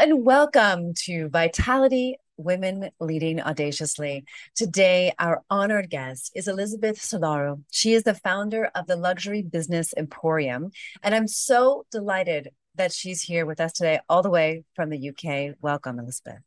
And 0.00 0.24
welcome 0.24 0.94
to 1.06 1.28
Vitality 1.28 2.18
Women 2.36 2.90
Leading 3.00 3.42
Audaciously. 3.42 4.24
Today, 4.54 5.12
our 5.18 5.42
honored 5.50 5.90
guest 5.90 6.30
is 6.36 6.46
Elizabeth 6.46 7.00
Solaru. 7.00 7.64
She 7.72 7.94
is 7.94 8.04
the 8.04 8.14
founder 8.14 8.70
of 8.76 8.86
the 8.86 8.94
Luxury 8.94 9.42
Business 9.42 9.92
Emporium, 9.96 10.70
and 11.02 11.16
I'm 11.16 11.26
so 11.26 11.84
delighted 11.90 12.50
that 12.76 12.92
she's 12.92 13.22
here 13.22 13.44
with 13.44 13.60
us 13.60 13.72
today, 13.72 13.98
all 14.08 14.22
the 14.22 14.30
way 14.30 14.62
from 14.76 14.90
the 14.90 15.08
UK. 15.08 15.56
Welcome, 15.60 15.98
Elizabeth. 15.98 16.42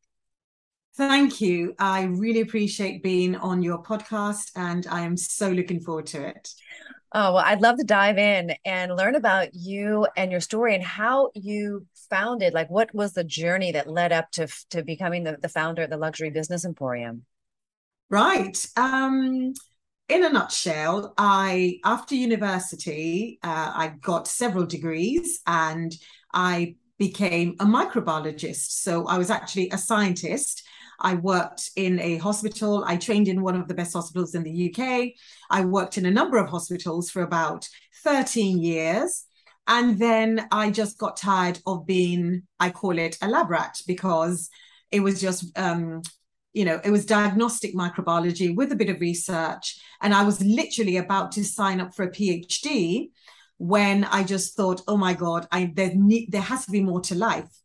Thank 0.95 1.41
you. 1.41 1.75
I 1.77 2.03
really 2.03 2.39
appreciate 2.39 3.03
being 3.03 3.35
on 3.35 3.61
your 3.61 3.83
podcast, 3.83 4.51
and 4.55 4.87
I 4.87 5.01
am 5.01 5.17
so 5.17 5.49
looking 5.49 5.81
forward 5.81 6.05
to 6.07 6.25
it. 6.25 6.53
Oh, 7.13 7.33
well, 7.33 7.43
I'd 7.45 7.61
love 7.61 7.77
to 7.77 7.83
dive 7.83 8.17
in 8.17 8.55
and 8.63 8.95
learn 8.95 9.15
about 9.15 9.53
you 9.53 10.07
and 10.15 10.31
your 10.31 10.39
story 10.39 10.75
and 10.75 10.83
how 10.83 11.31
you 11.35 11.85
founded, 12.09 12.53
like 12.53 12.69
what 12.69 12.93
was 12.95 13.11
the 13.11 13.23
journey 13.23 13.73
that 13.73 13.87
led 13.87 14.13
up 14.13 14.31
to, 14.31 14.47
to 14.69 14.81
becoming 14.81 15.25
the, 15.25 15.37
the 15.41 15.49
founder 15.49 15.83
of 15.83 15.89
the 15.89 15.97
Luxury 15.97 16.29
Business 16.29 16.63
Emporium? 16.63 17.25
Right. 18.09 18.65
Um, 18.77 19.53
in 20.07 20.23
a 20.23 20.29
nutshell, 20.29 21.13
I, 21.17 21.79
after 21.83 22.15
university, 22.15 23.39
uh, 23.43 23.71
I 23.75 23.93
got 24.01 24.27
several 24.27 24.65
degrees 24.65 25.41
and 25.45 25.93
I 26.33 26.75
became 26.97 27.55
a 27.59 27.65
microbiologist. 27.65 28.71
So 28.71 29.07
I 29.07 29.17
was 29.17 29.29
actually 29.29 29.69
a 29.71 29.77
scientist 29.77 30.63
I 31.01 31.15
worked 31.15 31.71
in 31.75 31.99
a 31.99 32.17
hospital. 32.17 32.83
I 32.85 32.95
trained 32.97 33.27
in 33.27 33.41
one 33.41 33.55
of 33.55 33.67
the 33.67 33.73
best 33.73 33.93
hospitals 33.93 34.35
in 34.35 34.43
the 34.43 34.73
UK. 34.73 35.11
I 35.49 35.65
worked 35.65 35.97
in 35.97 36.05
a 36.05 36.11
number 36.11 36.37
of 36.37 36.49
hospitals 36.49 37.09
for 37.09 37.23
about 37.23 37.67
13 38.03 38.59
years. 38.59 39.25
And 39.67 39.99
then 39.99 40.47
I 40.51 40.71
just 40.71 40.97
got 40.97 41.17
tired 41.17 41.59
of 41.65 41.85
being, 41.85 42.43
I 42.59 42.71
call 42.71 42.97
it 42.97 43.17
a 43.21 43.27
lab 43.27 43.49
rat, 43.49 43.77
because 43.87 44.49
it 44.91 45.01
was 45.01 45.21
just, 45.21 45.57
um, 45.57 46.01
you 46.53 46.65
know, 46.65 46.81
it 46.83 46.91
was 46.91 47.05
diagnostic 47.05 47.75
microbiology 47.75 48.55
with 48.55 48.71
a 48.71 48.75
bit 48.75 48.89
of 48.89 48.99
research. 48.99 49.79
And 50.01 50.13
I 50.13 50.23
was 50.23 50.43
literally 50.43 50.97
about 50.97 51.31
to 51.33 51.45
sign 51.45 51.79
up 51.79 51.95
for 51.95 52.03
a 52.03 52.11
PhD 52.11 53.09
when 53.57 54.03
I 54.05 54.23
just 54.23 54.55
thought, 54.55 54.81
oh 54.87 54.97
my 54.97 55.13
God, 55.13 55.47
I, 55.51 55.71
there, 55.75 55.93
there 56.27 56.41
has 56.41 56.65
to 56.65 56.71
be 56.71 56.81
more 56.81 57.01
to 57.01 57.15
life. 57.15 57.60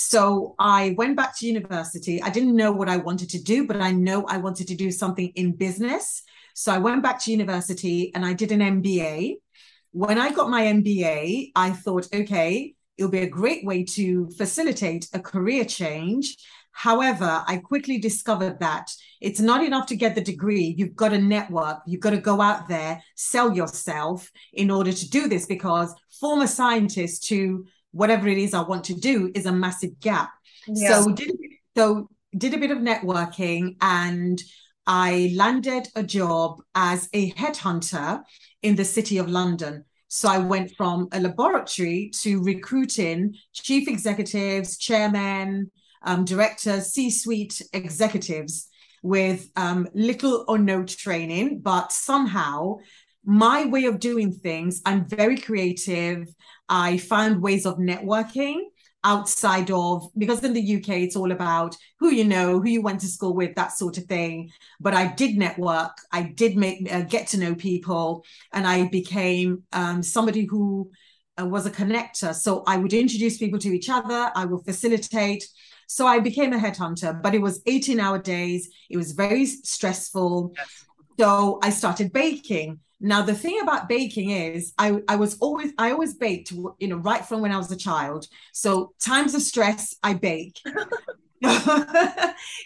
So 0.00 0.54
I 0.60 0.94
went 0.96 1.16
back 1.16 1.36
to 1.38 1.46
university. 1.48 2.22
I 2.22 2.30
didn't 2.30 2.54
know 2.54 2.70
what 2.70 2.88
I 2.88 2.98
wanted 2.98 3.30
to 3.30 3.42
do, 3.42 3.66
but 3.66 3.80
I 3.80 3.90
know 3.90 4.24
I 4.28 4.36
wanted 4.36 4.68
to 4.68 4.76
do 4.76 4.92
something 4.92 5.26
in 5.34 5.56
business. 5.56 6.22
So 6.54 6.72
I 6.72 6.78
went 6.78 7.02
back 7.02 7.20
to 7.24 7.32
university 7.32 8.14
and 8.14 8.24
I 8.24 8.32
did 8.32 8.52
an 8.52 8.60
MBA. 8.60 9.38
When 9.90 10.16
I 10.16 10.30
got 10.30 10.50
my 10.50 10.66
MBA, 10.66 11.50
I 11.56 11.72
thought, 11.72 12.06
okay, 12.14 12.74
it'll 12.96 13.10
be 13.10 13.22
a 13.22 13.28
great 13.28 13.66
way 13.66 13.82
to 13.96 14.30
facilitate 14.38 15.08
a 15.14 15.18
career 15.18 15.64
change. 15.64 16.36
However, 16.70 17.42
I 17.48 17.56
quickly 17.56 17.98
discovered 17.98 18.60
that 18.60 18.92
it's 19.20 19.40
not 19.40 19.64
enough 19.64 19.86
to 19.86 19.96
get 19.96 20.14
the 20.14 20.20
degree. 20.20 20.76
You've 20.78 20.94
got 20.94 21.08
to 21.08 21.18
network. 21.18 21.78
You've 21.88 22.02
got 22.02 22.10
to 22.10 22.18
go 22.18 22.40
out 22.40 22.68
there, 22.68 23.02
sell 23.16 23.52
yourself 23.52 24.30
in 24.52 24.70
order 24.70 24.92
to 24.92 25.10
do 25.10 25.26
this 25.26 25.44
because 25.44 25.92
former 26.20 26.46
scientists 26.46 27.26
to 27.30 27.66
whatever 27.92 28.28
it 28.28 28.38
is 28.38 28.54
I 28.54 28.62
want 28.62 28.84
to 28.84 28.94
do 28.94 29.30
is 29.34 29.46
a 29.46 29.52
massive 29.52 29.98
gap. 30.00 30.30
Yeah. 30.66 31.00
So 31.00 31.12
did 31.12 31.30
so 31.76 32.08
did 32.36 32.54
a 32.54 32.58
bit 32.58 32.70
of 32.70 32.78
networking 32.78 33.76
and 33.80 34.40
I 34.86 35.32
landed 35.34 35.88
a 35.94 36.02
job 36.02 36.60
as 36.74 37.08
a 37.12 37.32
headhunter 37.32 38.22
in 38.62 38.76
the 38.76 38.84
city 38.84 39.18
of 39.18 39.28
London. 39.28 39.84
So 40.08 40.28
I 40.28 40.38
went 40.38 40.72
from 40.76 41.08
a 41.12 41.20
laboratory 41.20 42.10
to 42.22 42.42
recruiting 42.42 43.34
chief 43.52 43.86
executives, 43.88 44.78
chairmen, 44.78 45.70
um, 46.02 46.24
directors, 46.24 46.92
C-suite 46.92 47.60
executives 47.74 48.68
with 49.02 49.50
um, 49.56 49.86
little 49.94 50.44
or 50.48 50.58
no 50.58 50.84
training, 50.84 51.60
but 51.60 51.92
somehow 51.92 52.76
my 53.24 53.66
way 53.66 53.84
of 53.84 54.00
doing 54.00 54.32
things, 54.32 54.80
I'm 54.86 55.06
very 55.06 55.36
creative. 55.36 56.28
I 56.68 56.98
found 56.98 57.42
ways 57.42 57.66
of 57.66 57.78
networking 57.78 58.62
outside 59.04 59.70
of 59.70 60.08
because 60.18 60.42
in 60.42 60.52
the 60.52 60.76
UK 60.76 60.88
it's 60.88 61.16
all 61.16 61.30
about 61.30 61.76
who 61.98 62.10
you 62.10 62.24
know, 62.24 62.60
who 62.60 62.68
you 62.68 62.82
went 62.82 63.00
to 63.00 63.06
school 63.06 63.34
with, 63.34 63.54
that 63.54 63.72
sort 63.72 63.98
of 63.98 64.04
thing. 64.04 64.50
But 64.80 64.94
I 64.94 65.06
did 65.06 65.36
network, 65.36 65.96
I 66.12 66.22
did 66.22 66.56
make 66.56 66.92
uh, 66.92 67.02
get 67.02 67.28
to 67.28 67.38
know 67.38 67.54
people, 67.54 68.24
and 68.52 68.66
I 68.66 68.88
became 68.88 69.62
um, 69.72 70.02
somebody 70.02 70.44
who 70.44 70.90
uh, 71.40 71.46
was 71.46 71.66
a 71.66 71.70
connector. 71.70 72.34
So 72.34 72.62
I 72.66 72.76
would 72.76 72.92
introduce 72.92 73.38
people 73.38 73.58
to 73.60 73.74
each 73.74 73.88
other. 73.88 74.30
I 74.34 74.44
will 74.44 74.62
facilitate. 74.62 75.44
So 75.86 76.06
I 76.06 76.18
became 76.18 76.52
a 76.52 76.58
headhunter, 76.58 77.22
but 77.22 77.34
it 77.34 77.40
was 77.40 77.62
18 77.66 77.98
hour 77.98 78.18
days. 78.18 78.68
It 78.90 78.96
was 78.96 79.12
very 79.12 79.46
stressful. 79.46 80.52
Yes. 80.56 80.84
So 81.18 81.58
I 81.62 81.70
started 81.70 82.12
baking. 82.12 82.80
Now 83.00 83.22
the 83.22 83.34
thing 83.34 83.60
about 83.62 83.88
baking 83.88 84.30
is 84.30 84.72
I, 84.78 85.00
I 85.08 85.16
was 85.16 85.38
always 85.38 85.72
I 85.78 85.92
always 85.92 86.14
baked 86.14 86.50
you 86.50 86.88
know 86.88 86.96
right 86.96 87.24
from 87.24 87.40
when 87.40 87.52
I 87.52 87.56
was 87.56 87.70
a 87.70 87.76
child. 87.76 88.26
So 88.52 88.92
times 89.00 89.34
of 89.34 89.42
stress 89.42 89.96
I 90.02 90.14
bake. 90.14 90.60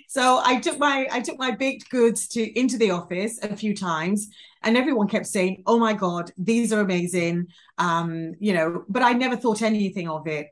so 0.09 0.41
I 0.43 0.59
took 0.62 0.78
my 0.78 1.06
I 1.12 1.20
took 1.20 1.38
my 1.38 1.50
baked 1.50 1.91
goods 1.91 2.26
to 2.28 2.59
into 2.59 2.78
the 2.78 2.91
office 2.91 3.38
a 3.43 3.54
few 3.54 3.76
times 3.76 4.28
and 4.62 4.76
everyone 4.76 5.09
kept 5.09 5.26
saying, 5.26 5.62
"Oh 5.66 5.78
my 5.78 5.93
god, 5.93 6.31
these 6.38 6.72
are 6.72 6.81
amazing." 6.81 7.49
Um, 7.78 8.34
you 8.41 8.54
know, 8.54 8.84
but 8.88 9.03
I 9.03 9.12
never 9.12 9.37
thought 9.37 9.60
anything 9.60 10.09
of 10.09 10.26
it. 10.26 10.49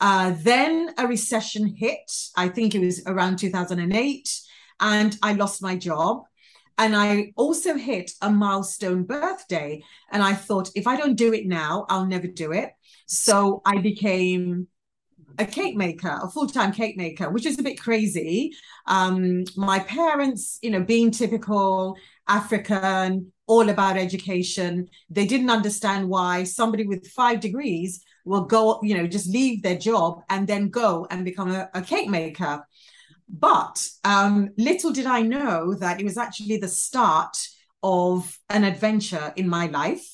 Uh, 0.00 0.34
then 0.40 0.90
a 0.98 1.06
recession 1.06 1.66
hit. 1.66 2.10
I 2.36 2.48
think 2.48 2.74
it 2.74 2.80
was 2.80 3.02
around 3.06 3.38
2008 3.38 4.40
and 4.80 5.16
I 5.22 5.32
lost 5.32 5.62
my 5.62 5.76
job. 5.76 6.24
And 6.78 6.96
I 6.96 7.32
also 7.36 7.74
hit 7.74 8.12
a 8.20 8.30
milestone 8.30 9.04
birthday. 9.04 9.82
And 10.10 10.22
I 10.22 10.34
thought, 10.34 10.70
if 10.74 10.86
I 10.86 10.96
don't 10.96 11.14
do 11.14 11.32
it 11.32 11.46
now, 11.46 11.86
I'll 11.88 12.06
never 12.06 12.26
do 12.26 12.52
it. 12.52 12.70
So 13.06 13.62
I 13.64 13.78
became 13.78 14.68
a 15.38 15.44
cake 15.44 15.76
maker, 15.76 16.18
a 16.22 16.28
full 16.28 16.46
time 16.46 16.72
cake 16.72 16.96
maker, 16.96 17.30
which 17.30 17.46
is 17.46 17.58
a 17.58 17.62
bit 17.62 17.80
crazy. 17.80 18.52
Um, 18.86 19.44
my 19.56 19.80
parents, 19.80 20.58
you 20.62 20.70
know, 20.70 20.82
being 20.82 21.10
typical 21.10 21.96
African, 22.28 23.32
all 23.46 23.68
about 23.68 23.96
education, 23.96 24.88
they 25.10 25.26
didn't 25.26 25.50
understand 25.50 26.08
why 26.08 26.44
somebody 26.44 26.86
with 26.86 27.06
five 27.08 27.40
degrees 27.40 28.02
will 28.24 28.44
go, 28.44 28.80
you 28.82 28.96
know, 28.96 29.06
just 29.06 29.28
leave 29.28 29.62
their 29.62 29.76
job 29.76 30.20
and 30.30 30.46
then 30.46 30.70
go 30.70 31.06
and 31.10 31.24
become 31.24 31.50
a, 31.50 31.68
a 31.74 31.82
cake 31.82 32.08
maker. 32.08 32.66
But 33.40 33.84
um, 34.04 34.50
little 34.56 34.92
did 34.92 35.06
I 35.06 35.22
know 35.22 35.74
that 35.74 36.00
it 36.00 36.04
was 36.04 36.16
actually 36.16 36.58
the 36.58 36.68
start 36.68 37.36
of 37.82 38.38
an 38.48 38.62
adventure 38.62 39.32
in 39.34 39.48
my 39.48 39.66
life. 39.66 40.06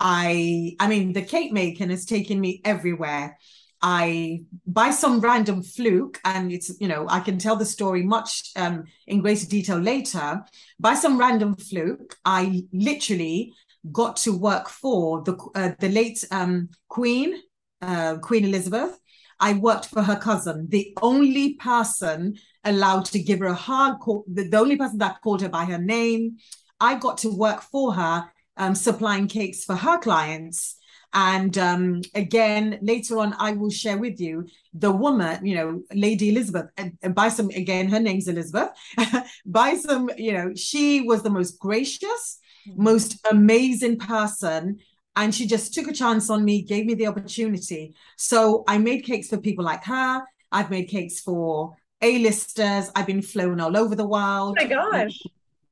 I, 0.00 0.74
I 0.80 0.88
mean, 0.88 1.12
the 1.12 1.22
cake 1.22 1.52
making 1.52 1.90
has 1.90 2.04
taken 2.04 2.40
me 2.40 2.60
everywhere. 2.64 3.38
I, 3.80 4.40
by 4.66 4.90
some 4.90 5.20
random 5.20 5.62
fluke, 5.62 6.18
and 6.24 6.50
it's, 6.50 6.72
you 6.80 6.88
know, 6.88 7.06
I 7.08 7.20
can 7.20 7.38
tell 7.38 7.54
the 7.54 7.64
story 7.64 8.02
much 8.02 8.50
um, 8.56 8.84
in 9.06 9.20
greater 9.20 9.46
detail 9.46 9.78
later. 9.78 10.42
By 10.80 10.94
some 10.94 11.16
random 11.16 11.54
fluke, 11.54 12.16
I 12.24 12.64
literally 12.72 13.52
got 13.92 14.16
to 14.16 14.36
work 14.36 14.68
for 14.68 15.22
the 15.22 15.36
uh, 15.54 15.72
the 15.78 15.90
late 15.90 16.24
um, 16.30 16.70
Queen, 16.88 17.36
uh, 17.82 18.16
Queen 18.16 18.44
Elizabeth. 18.44 18.98
I 19.38 19.52
worked 19.52 19.86
for 19.86 20.02
her 20.02 20.16
cousin, 20.16 20.68
the 20.70 20.96
only 21.02 21.54
person 21.54 22.36
allowed 22.64 23.04
to 23.06 23.22
give 23.22 23.40
her 23.40 23.46
a 23.46 23.54
hard 23.54 24.00
call, 24.00 24.24
the, 24.26 24.48
the 24.48 24.58
only 24.58 24.76
person 24.76 24.98
that 24.98 25.20
called 25.22 25.42
her 25.42 25.48
by 25.48 25.64
her 25.64 25.78
name. 25.78 26.38
I 26.80 26.96
got 26.96 27.18
to 27.18 27.30
work 27.30 27.62
for 27.62 27.94
her, 27.94 28.30
um, 28.56 28.74
supplying 28.74 29.28
cakes 29.28 29.64
for 29.64 29.76
her 29.76 29.98
clients. 29.98 30.76
And 31.12 31.56
um, 31.58 32.02
again, 32.14 32.78
later 32.82 33.18
on, 33.20 33.34
I 33.38 33.52
will 33.52 33.70
share 33.70 33.98
with 33.98 34.20
you 34.20 34.48
the 34.72 34.90
woman, 34.90 35.46
you 35.46 35.54
know, 35.54 35.82
Lady 35.94 36.30
Elizabeth, 36.30 36.66
and, 36.76 36.98
and 37.02 37.14
by 37.14 37.28
some, 37.28 37.50
again, 37.50 37.88
her 37.88 38.00
name's 38.00 38.26
Elizabeth. 38.26 38.70
by 39.46 39.76
some, 39.76 40.10
you 40.16 40.32
know, 40.32 40.52
she 40.56 41.02
was 41.02 41.22
the 41.22 41.30
most 41.30 41.60
gracious, 41.60 42.40
mm-hmm. 42.68 42.82
most 42.82 43.24
amazing 43.30 43.98
person 43.98 44.80
and 45.16 45.34
she 45.34 45.46
just 45.46 45.72
took 45.74 45.86
a 45.86 45.92
chance 45.92 46.28
on 46.28 46.44
me, 46.44 46.62
gave 46.62 46.86
me 46.86 46.94
the 46.94 47.06
opportunity. 47.06 47.94
So 48.16 48.64
I 48.66 48.78
made 48.78 49.04
cakes 49.04 49.28
for 49.28 49.38
people 49.38 49.64
like 49.64 49.84
her. 49.84 50.22
I've 50.50 50.70
made 50.70 50.88
cakes 50.88 51.20
for 51.20 51.76
A-listers. 52.02 52.90
I've 52.94 53.06
been 53.06 53.22
flown 53.22 53.60
all 53.60 53.76
over 53.76 53.94
the 53.94 54.06
world. 54.06 54.58
Oh 54.60 54.64
my 54.64 54.66
gosh. 54.66 55.22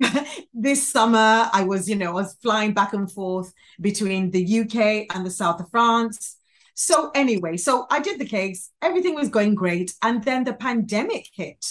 this 0.55 0.89
summer 0.89 1.49
I 1.53 1.65
was, 1.65 1.89
you 1.89 1.97
know, 1.97 2.11
I 2.11 2.15
was 2.15 2.35
flying 2.43 2.73
back 2.73 2.93
and 2.93 3.11
forth 3.11 3.53
between 3.81 4.31
the 4.31 4.61
UK 4.61 5.15
and 5.15 5.25
the 5.25 5.31
south 5.31 5.61
of 5.61 5.71
France. 5.71 6.37
So 6.75 7.11
anyway, 7.15 7.57
so 7.57 7.87
I 7.91 8.01
did 8.01 8.19
the 8.19 8.27
cakes, 8.27 8.71
everything 8.81 9.15
was 9.15 9.29
going 9.29 9.55
great. 9.55 9.93
And 10.03 10.25
then 10.25 10.45
the 10.45 10.55
pandemic 10.55 11.29
hit. 11.33 11.65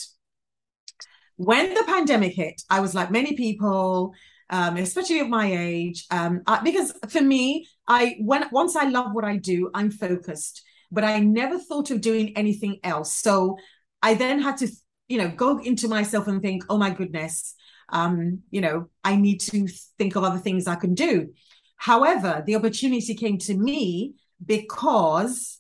When 1.37 1.73
the 1.73 1.83
pandemic 1.87 2.33
hit, 2.33 2.61
I 2.69 2.81
was 2.81 2.93
like 2.93 3.09
many 3.09 3.35
people, 3.35 4.13
um, 4.51 4.77
especially 4.77 5.19
of 5.19 5.29
my 5.29 5.51
age, 5.51 6.05
um, 6.11 6.41
I, 6.45 6.61
because 6.61 6.93
for 7.09 7.21
me, 7.21 7.67
I 7.87 8.17
when 8.19 8.45
once 8.51 8.75
I 8.75 8.83
love 8.83 9.13
what 9.13 9.25
I 9.25 9.37
do, 9.37 9.71
I'm 9.73 9.89
focused. 9.89 10.61
But 10.91 11.03
I 11.05 11.19
never 11.19 11.57
thought 11.57 11.89
of 11.89 12.01
doing 12.01 12.37
anything 12.37 12.79
else. 12.83 13.15
So 13.15 13.57
I 14.01 14.15
then 14.15 14.41
had 14.41 14.57
to, 14.57 14.67
you 15.07 15.17
know, 15.17 15.29
go 15.29 15.59
into 15.59 15.87
myself 15.87 16.27
and 16.27 16.41
think, 16.41 16.63
oh 16.69 16.77
my 16.77 16.89
goodness, 16.89 17.55
um, 17.89 18.39
you 18.51 18.61
know, 18.61 18.89
I 19.03 19.15
need 19.15 19.39
to 19.41 19.67
think 19.97 20.15
of 20.15 20.23
other 20.23 20.39
things 20.39 20.67
I 20.67 20.75
can 20.75 20.93
do. 20.93 21.33
However, 21.77 22.43
the 22.45 22.55
opportunity 22.55 23.15
came 23.15 23.37
to 23.39 23.57
me 23.57 24.13
because 24.45 25.59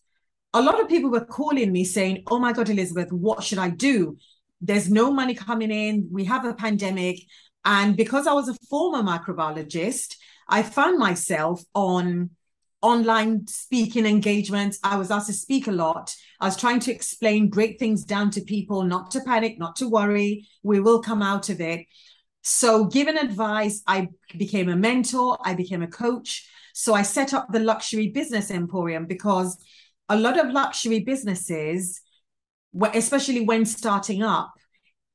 a 0.53 0.61
lot 0.61 0.79
of 0.81 0.89
people 0.89 1.09
were 1.09 1.25
calling 1.25 1.71
me 1.71 1.83
saying, 1.83 2.23
Oh 2.27 2.39
my 2.39 2.53
God, 2.53 2.69
Elizabeth, 2.69 3.11
what 3.11 3.43
should 3.43 3.57
I 3.57 3.69
do? 3.69 4.17
There's 4.59 4.89
no 4.89 5.11
money 5.11 5.33
coming 5.33 5.71
in. 5.71 6.09
We 6.11 6.25
have 6.25 6.45
a 6.45 6.53
pandemic. 6.53 7.21
And 7.65 7.95
because 7.95 8.27
I 8.27 8.33
was 8.33 8.49
a 8.49 8.57
former 8.69 9.01
microbiologist, 9.01 10.15
I 10.47 10.63
found 10.63 10.99
myself 10.99 11.63
on 11.73 12.31
online 12.81 13.47
speaking 13.47 14.05
engagements. 14.05 14.79
I 14.83 14.97
was 14.97 15.11
asked 15.11 15.27
to 15.27 15.33
speak 15.33 15.67
a 15.67 15.71
lot. 15.71 16.15
I 16.39 16.45
was 16.45 16.57
trying 16.57 16.79
to 16.81 16.91
explain 16.91 17.49
great 17.49 17.79
things 17.79 18.03
down 18.03 18.31
to 18.31 18.41
people, 18.41 18.83
not 18.83 19.11
to 19.11 19.21
panic, 19.21 19.59
not 19.59 19.75
to 19.77 19.87
worry. 19.87 20.47
We 20.63 20.79
will 20.79 21.01
come 21.01 21.21
out 21.21 21.49
of 21.49 21.61
it. 21.61 21.85
So, 22.43 22.85
given 22.85 23.17
advice, 23.17 23.83
I 23.85 24.09
became 24.35 24.67
a 24.69 24.75
mentor, 24.75 25.37
I 25.45 25.53
became 25.53 25.83
a 25.83 25.87
coach. 25.87 26.49
So, 26.73 26.95
I 26.95 27.03
set 27.03 27.33
up 27.33 27.47
the 27.51 27.59
luxury 27.59 28.07
business 28.07 28.49
emporium 28.49 29.05
because 29.05 29.63
a 30.09 30.17
lot 30.17 30.39
of 30.39 30.51
luxury 30.51 31.01
businesses, 31.01 32.01
especially 32.93 33.41
when 33.41 33.65
starting 33.65 34.23
up, 34.23 34.53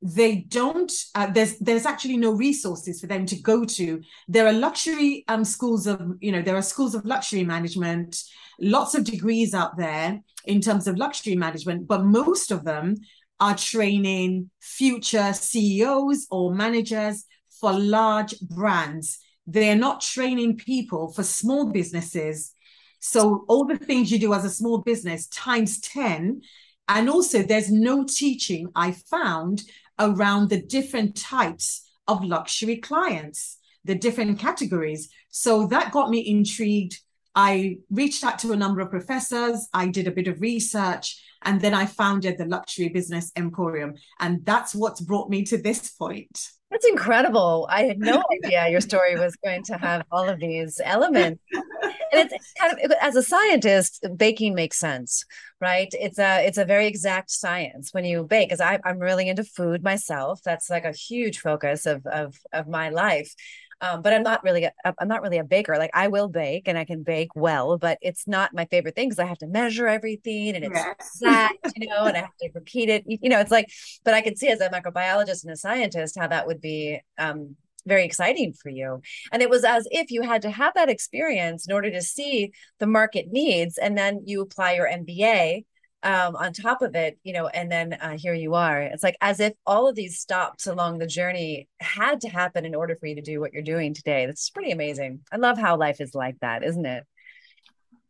they 0.01 0.35
don't 0.35 0.91
uh, 1.15 1.25
there's 1.31 1.57
there's 1.57 1.85
actually 1.85 2.17
no 2.17 2.31
resources 2.31 3.01
for 3.01 3.07
them 3.07 3.25
to 3.25 3.35
go 3.41 3.65
to 3.65 3.99
there 4.27 4.45
are 4.45 4.53
luxury 4.53 5.25
um 5.27 5.43
schools 5.43 5.87
of 5.87 5.99
you 6.19 6.31
know 6.31 6.41
there 6.41 6.55
are 6.55 6.61
schools 6.61 6.93
of 6.93 7.03
luxury 7.03 7.43
management 7.43 8.21
lots 8.59 8.93
of 8.93 9.03
degrees 9.03 9.55
out 9.55 9.75
there 9.75 10.21
in 10.45 10.61
terms 10.61 10.87
of 10.87 10.97
luxury 10.97 11.35
management 11.35 11.87
but 11.87 12.05
most 12.05 12.51
of 12.51 12.63
them 12.63 12.95
are 13.39 13.55
training 13.55 14.49
future 14.59 15.33
CEOs 15.33 16.27
or 16.31 16.53
managers 16.53 17.25
for 17.59 17.73
large 17.73 18.39
brands. 18.39 19.19
They're 19.45 19.75
not 19.75 20.01
training 20.01 20.57
people 20.57 21.11
for 21.11 21.23
small 21.23 21.71
businesses. 21.71 22.53
So, 22.99 23.45
all 23.47 23.65
the 23.65 23.77
things 23.77 24.11
you 24.11 24.19
do 24.19 24.33
as 24.33 24.43
a 24.43 24.49
small 24.49 24.79
business 24.79 25.27
times 25.27 25.79
10. 25.81 26.41
And 26.89 27.09
also, 27.09 27.43
there's 27.43 27.71
no 27.71 28.05
teaching 28.05 28.69
I 28.75 28.91
found 28.91 29.63
around 29.99 30.49
the 30.49 30.61
different 30.61 31.15
types 31.15 31.89
of 32.07 32.23
luxury 32.23 32.77
clients, 32.77 33.57
the 33.83 33.95
different 33.95 34.39
categories. 34.39 35.09
So, 35.29 35.67
that 35.67 35.91
got 35.91 36.09
me 36.09 36.27
intrigued. 36.27 36.99
I 37.35 37.77
reached 37.91 38.23
out 38.23 38.39
to 38.39 38.51
a 38.51 38.57
number 38.57 38.81
of 38.81 38.89
professors, 38.89 39.67
I 39.73 39.87
did 39.87 40.07
a 40.07 40.11
bit 40.11 40.27
of 40.27 40.41
research, 40.41 41.21
and 41.43 41.61
then 41.61 41.73
I 41.73 41.85
founded 41.85 42.37
the 42.37 42.45
Luxury 42.45 42.89
Business 42.89 43.31
Emporium. 43.35 43.95
And 44.19 44.45
that's 44.45 44.73
what's 44.73 45.01
brought 45.01 45.29
me 45.29 45.43
to 45.45 45.57
this 45.57 45.89
point. 45.91 46.49
That's 46.69 46.85
incredible. 46.85 47.65
I 47.69 47.83
had 47.83 47.99
no 47.99 48.21
idea 48.43 48.67
your 48.69 48.81
story 48.81 49.15
was 49.17 49.37
going 49.37 49.63
to 49.63 49.77
have 49.77 50.03
all 50.11 50.27
of 50.27 50.39
these 50.39 50.81
elements. 50.83 51.41
And 51.53 52.29
it's 52.29 52.53
kind 52.59 52.77
of 52.83 52.91
as 53.01 53.15
a 53.15 53.23
scientist, 53.23 54.05
baking 54.17 54.53
makes 54.53 54.77
sense, 54.77 55.23
right? 55.61 55.87
It's 55.93 56.19
a 56.19 56.45
it's 56.45 56.57
a 56.57 56.65
very 56.65 56.87
exact 56.87 57.31
science 57.31 57.93
when 57.93 58.03
you 58.03 58.23
bake. 58.23 58.49
Because 58.49 58.59
I'm 58.61 58.99
really 58.99 59.29
into 59.29 59.45
food 59.45 59.81
myself. 59.81 60.41
That's 60.43 60.69
like 60.69 60.83
a 60.83 60.91
huge 60.91 61.39
focus 61.39 61.85
of 61.85 62.05
of 62.05 62.35
of 62.51 62.67
my 62.67 62.89
life. 62.89 63.33
Um, 63.79 64.01
but 64.01 64.11
I'm 64.13 64.23
not 64.23 64.43
really 64.43 64.63
a, 64.63 64.71
I'm 64.97 65.07
not 65.07 65.21
really 65.21 65.37
a 65.37 65.43
baker. 65.43 65.77
Like 65.77 65.91
I 65.93 66.07
will 66.07 66.29
bake 66.29 66.67
and 66.67 66.77
I 66.77 66.85
can 66.85 67.03
bake 67.03 67.29
well, 67.35 67.77
but 67.77 67.99
it's 68.01 68.27
not 68.27 68.53
my 68.53 68.65
favorite 68.65 68.95
thing 68.95 69.09
because 69.09 69.19
I 69.19 69.25
have 69.25 69.37
to 69.39 69.47
measure 69.47 69.87
everything 69.87 70.55
and 70.55 70.65
it's 70.65 70.79
exact, 70.79 71.57
you 71.75 71.87
know, 71.87 72.05
and 72.05 72.17
I 72.17 72.21
have 72.21 72.35
to 72.41 72.49
repeat 72.55 72.89
it. 72.89 73.03
You 73.05 73.29
know, 73.29 73.39
it's 73.39 73.51
like, 73.51 73.69
but 74.03 74.13
I 74.13 74.21
can 74.21 74.35
see 74.35 74.47
as 74.47 74.61
a 74.61 74.69
microbiologist 74.69 75.43
and 75.43 75.53
a 75.53 75.57
scientist 75.57 76.17
how 76.17 76.27
that 76.27 76.47
would 76.47 76.59
be 76.59 76.99
um, 77.19 77.55
very 77.85 78.03
exciting 78.03 78.53
for 78.53 78.69
you. 78.69 79.01
And 79.31 79.41
it 79.41 79.49
was 79.49 79.63
as 79.63 79.87
if 79.91 80.11
you 80.11 80.23
had 80.23 80.41
to 80.41 80.49
have 80.49 80.73
that 80.73 80.89
experience 80.89 81.67
in 81.67 81.73
order 81.73 81.91
to 81.91 82.01
see 82.01 82.51
the 82.79 82.87
market 82.87 83.27
needs, 83.31 83.77
and 83.77 83.97
then 83.97 84.21
you 84.25 84.41
apply 84.41 84.73
your 84.73 84.87
MBA 84.87 85.65
um, 86.07 86.37
on 86.37 86.53
top 86.53 86.81
of 86.81 86.95
it, 86.95 87.19
you 87.23 87.33
know, 87.33 87.47
and 87.47 87.69
then 87.69 87.91
uh, 87.91 88.17
here 88.17 88.33
you 88.33 88.55
are. 88.55 88.81
It's 88.81 89.03
like 89.03 89.17
as 89.19 89.41
if 89.41 89.51
all 89.65 89.89
of 89.89 89.95
these 89.95 90.17
stops 90.17 90.65
along 90.65 90.99
the 90.99 91.05
journey 91.05 91.67
had 91.81 92.21
to 92.21 92.29
happen 92.29 92.65
in 92.65 92.73
order 92.73 92.95
for 92.95 93.07
you 93.07 93.15
to 93.15 93.21
do 93.21 93.41
what 93.41 93.51
you're 93.51 93.61
doing 93.61 93.93
today. 93.93 94.25
That's 94.25 94.49
pretty 94.49 94.71
amazing. 94.71 95.19
I 95.33 95.35
love 95.35 95.57
how 95.57 95.75
life 95.75 95.99
is 95.99 96.15
like 96.15 96.39
that, 96.39 96.63
isn't 96.63 96.85
it? 96.85 97.03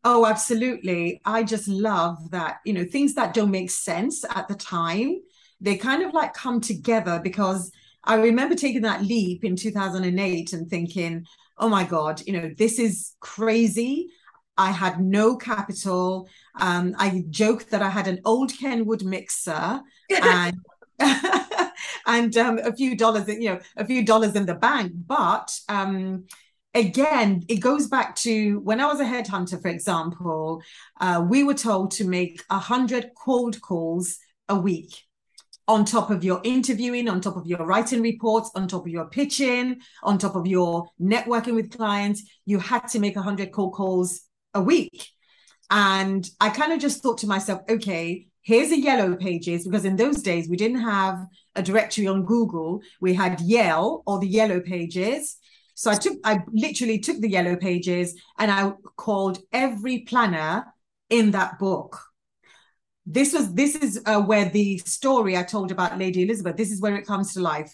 Oh, 0.03 0.27
absolutely. 0.27 1.21
I 1.25 1.43
just 1.43 1.67
love 1.67 2.29
that, 2.29 2.57
you 2.65 2.73
know, 2.73 2.85
things 2.85 3.15
that 3.15 3.33
don't 3.33 3.49
make 3.49 3.71
sense 3.71 4.23
at 4.29 4.47
the 4.47 4.53
time, 4.53 5.19
they 5.59 5.75
kind 5.75 6.03
of 6.03 6.13
like 6.13 6.35
come 6.35 6.61
together 6.61 7.19
because 7.23 7.71
I 8.03 8.13
remember 8.17 8.53
taking 8.53 8.83
that 8.83 9.03
leap 9.03 9.43
in 9.43 9.55
2008 9.55 10.53
and 10.53 10.69
thinking, 10.69 11.25
oh 11.57 11.67
my 11.67 11.83
God, 11.83 12.21
you 12.27 12.33
know, 12.33 12.51
this 12.55 12.77
is 12.77 13.15
crazy. 13.21 14.11
I 14.57 14.71
had 14.71 14.99
no 14.99 15.35
capital. 15.35 16.27
Um, 16.59 16.95
I 16.97 17.23
joked 17.29 17.69
that 17.71 17.81
I 17.81 17.89
had 17.89 18.07
an 18.07 18.21
old 18.25 18.51
Kenwood 18.57 19.03
mixer 19.03 19.81
and 20.09 20.57
and 22.07 22.35
um, 22.37 22.59
a 22.59 22.73
few 22.73 22.95
dollars, 22.95 23.27
you 23.27 23.49
know, 23.49 23.59
a 23.75 23.85
few 23.85 24.03
dollars 24.03 24.35
in 24.35 24.45
the 24.45 24.55
bank. 24.55 24.91
But 25.05 25.57
um, 25.69 26.25
again, 26.73 27.43
it 27.47 27.57
goes 27.57 27.87
back 27.87 28.15
to 28.17 28.59
when 28.61 28.81
I 28.81 28.85
was 28.87 28.99
a 28.99 29.05
headhunter, 29.05 29.61
for 29.61 29.67
example, 29.67 30.61
uh, 30.99 31.25
we 31.27 31.43
were 31.43 31.53
told 31.53 31.91
to 31.91 32.07
make 32.07 32.43
a 32.49 32.59
hundred 32.59 33.11
cold 33.15 33.61
calls 33.61 34.17
a 34.49 34.55
week 34.55 35.03
on 35.67 35.83
top 35.83 36.09
of 36.09 36.23
your 36.23 36.39
interviewing, 36.45 37.09
on 37.09 37.19
top 37.19 37.35
of 37.35 37.45
your 37.45 37.65
writing 37.65 38.01
reports, 38.01 38.49
on 38.55 38.67
top 38.67 38.85
of 38.85 38.91
your 38.91 39.09
pitching, 39.09 39.81
on 40.01 40.17
top 40.17 40.35
of 40.35 40.47
your 40.47 40.87
networking 40.99 41.55
with 41.55 41.75
clients, 41.75 42.23
you 42.45 42.57
had 42.57 42.87
to 42.87 42.99
make 42.99 43.17
100 43.17 43.51
cold 43.51 43.73
calls 43.73 44.21
a 44.57 44.61
week. 44.61 45.09
And 45.69 46.29
I 46.39 46.49
kind 46.49 46.73
of 46.73 46.79
just 46.79 47.01
thought 47.01 47.19
to 47.19 47.27
myself, 47.27 47.61
okay, 47.69 48.27
here's 48.41 48.69
the 48.69 48.79
yellow 48.79 49.15
pages, 49.15 49.65
because 49.65 49.85
in 49.85 49.97
those 49.97 50.21
days 50.21 50.47
we 50.49 50.55
didn't 50.55 50.81
have 50.81 51.25
a 51.55 51.61
directory 51.61 52.07
on 52.07 52.25
Google. 52.25 52.81
We 53.01 53.13
had 53.13 53.41
Yell 53.41 54.03
or 54.05 54.19
the 54.19 54.27
yellow 54.27 54.61
pages. 54.61 55.37
So 55.75 55.91
I 55.91 55.95
took, 55.95 56.17
I 56.23 56.39
literally 56.51 56.99
took 56.99 57.19
the 57.19 57.29
yellow 57.29 57.55
pages 57.55 58.19
and 58.39 58.49
I 58.49 58.71
called 58.95 59.39
every 59.51 59.99
planner 59.99 60.65
in 61.09 61.31
that 61.31 61.59
book. 61.59 61.99
This 63.05 63.33
was, 63.33 63.53
this 63.53 63.75
is 63.75 64.01
uh, 64.05 64.21
where 64.21 64.49
the 64.49 64.79
story 64.79 65.37
I 65.37 65.43
told 65.43 65.71
about 65.71 65.99
Lady 65.99 66.23
Elizabeth, 66.23 66.57
this 66.57 66.71
is 66.71 66.81
where 66.81 66.95
it 66.95 67.05
comes 67.05 67.33
to 67.33 67.41
life. 67.41 67.73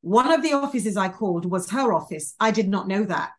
One 0.00 0.30
of 0.32 0.42
the 0.42 0.52
offices 0.52 0.96
I 0.96 1.08
called 1.08 1.50
was 1.50 1.70
her 1.70 1.92
office. 1.92 2.34
I 2.38 2.50
did 2.50 2.68
not 2.68 2.88
know 2.88 3.04
that 3.04 3.34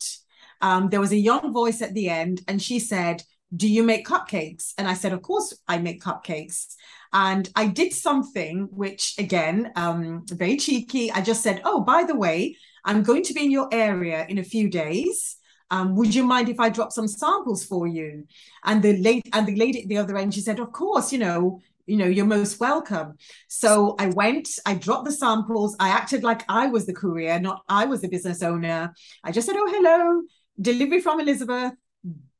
um, 0.61 0.89
there 0.89 1.01
was 1.01 1.11
a 1.11 1.17
young 1.17 1.53
voice 1.53 1.81
at 1.81 1.93
the 1.93 2.09
end, 2.09 2.41
and 2.47 2.61
she 2.61 2.79
said, 2.79 3.23
do 3.55 3.67
you 3.67 3.83
make 3.83 4.07
cupcakes? 4.07 4.73
And 4.77 4.87
I 4.87 4.93
said, 4.93 5.13
Of 5.13 5.21
course, 5.21 5.53
I 5.67 5.77
make 5.77 6.01
cupcakes. 6.01 6.75
And 7.13 7.49
I 7.55 7.67
did 7.67 7.93
something 7.93 8.67
which, 8.71 9.15
again, 9.17 9.71
um, 9.75 10.25
very 10.27 10.57
cheeky. 10.57 11.11
I 11.11 11.21
just 11.21 11.43
said, 11.43 11.61
Oh, 11.63 11.81
by 11.81 12.03
the 12.03 12.15
way, 12.15 12.57
I'm 12.83 13.03
going 13.03 13.23
to 13.23 13.33
be 13.33 13.45
in 13.45 13.51
your 13.51 13.69
area 13.71 14.25
in 14.27 14.37
a 14.37 14.43
few 14.43 14.69
days. 14.69 15.37
Um, 15.71 15.95
would 15.95 16.13
you 16.13 16.23
mind 16.23 16.49
if 16.49 16.59
I 16.59 16.69
drop 16.69 16.91
some 16.91 17.07
samples 17.07 17.65
for 17.65 17.87
you? 17.87 18.25
And 18.63 18.83
the 18.83 18.97
late 18.97 19.27
and 19.33 19.47
the 19.47 19.55
lady 19.55 19.81
at 19.81 19.89
the 19.89 19.97
other 19.97 20.17
end, 20.17 20.33
she 20.33 20.41
said, 20.41 20.59
Of 20.59 20.71
course, 20.71 21.13
you 21.13 21.19
know, 21.19 21.61
you 21.85 21.97
know, 21.97 22.07
you're 22.07 22.25
most 22.25 22.59
welcome. 22.59 23.13
So 23.47 23.95
I 23.99 24.07
went, 24.07 24.49
I 24.65 24.73
dropped 24.73 25.05
the 25.05 25.11
samples. 25.11 25.75
I 25.79 25.89
acted 25.89 26.23
like 26.23 26.43
I 26.49 26.67
was 26.67 26.87
the 26.87 26.93
courier, 26.93 27.39
not 27.39 27.61
I 27.69 27.85
was 27.85 28.01
the 28.01 28.09
business 28.09 28.41
owner. 28.41 28.93
I 29.23 29.31
just 29.31 29.47
said, 29.47 29.55
Oh, 29.57 29.67
hello 29.67 30.23
delivery 30.59 31.01
from 31.01 31.19
Elizabeth, 31.19 31.73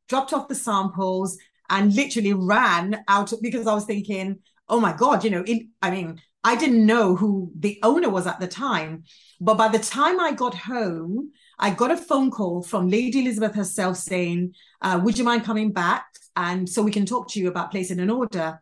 dropped 0.08 0.34
off 0.34 0.48
the 0.48 0.56
samples, 0.56 1.38
and 1.70 1.96
literally 1.96 2.34
ran 2.34 3.04
out 3.08 3.34
because 3.42 3.68
I 3.68 3.74
was 3.74 3.86
thinking, 3.86 4.40
oh 4.70 4.80
my 4.80 4.94
God, 4.94 5.24
you 5.24 5.30
know, 5.30 5.44
it, 5.46 5.68
I 5.82 5.92
mean, 5.92 6.22
I 6.44 6.56
didn't 6.56 6.86
know 6.86 7.16
who 7.16 7.52
the 7.58 7.80
owner 7.82 8.10
was 8.10 8.28
at 8.28 8.40
the 8.40 8.48
time. 8.48 9.04
But 9.42 9.58
by 9.58 9.68
the 9.68 9.80
time 9.80 10.20
I 10.20 10.32
got 10.32 10.54
home, 10.54 11.32
I 11.58 11.72
got 11.72 11.92
a 11.92 11.98
phone 11.98 12.30
call 12.30 12.62
from 12.62 12.90
Lady 12.90 13.22
Elizabeth 13.22 13.56
herself 13.56 13.98
saying, 13.98 14.54
uh, 14.82 15.00
Would 15.04 15.18
you 15.18 15.24
mind 15.24 15.44
coming 15.44 15.72
back? 15.72 16.06
And 16.36 16.70
so 16.70 16.84
we 16.84 16.92
can 16.92 17.06
talk 17.06 17.30
to 17.30 17.40
you 17.40 17.48
about 17.48 17.72
placing 17.72 18.00
an 18.00 18.10
order. 18.10 18.62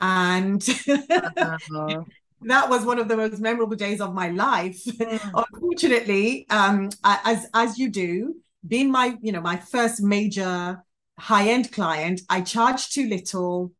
And 0.00 0.62
uh-huh. 0.88 2.04
that 2.42 2.68
was 2.68 2.84
one 2.84 2.98
of 2.98 3.08
the 3.08 3.16
most 3.16 3.40
memorable 3.40 3.76
days 3.76 4.00
of 4.00 4.14
my 4.14 4.28
life. 4.28 4.80
Mm. 4.84 5.44
Unfortunately, 5.52 6.46
um, 6.50 6.90
as 7.02 7.46
as 7.54 7.78
you 7.78 7.88
do, 7.88 8.36
being 8.66 8.90
my 8.90 9.16
you 9.20 9.32
know 9.32 9.40
my 9.40 9.56
first 9.56 10.02
major 10.02 10.82
high 11.18 11.48
end 11.48 11.72
client, 11.72 12.20
I 12.28 12.40
charged 12.42 12.94
too 12.94 13.08
little. 13.08 13.72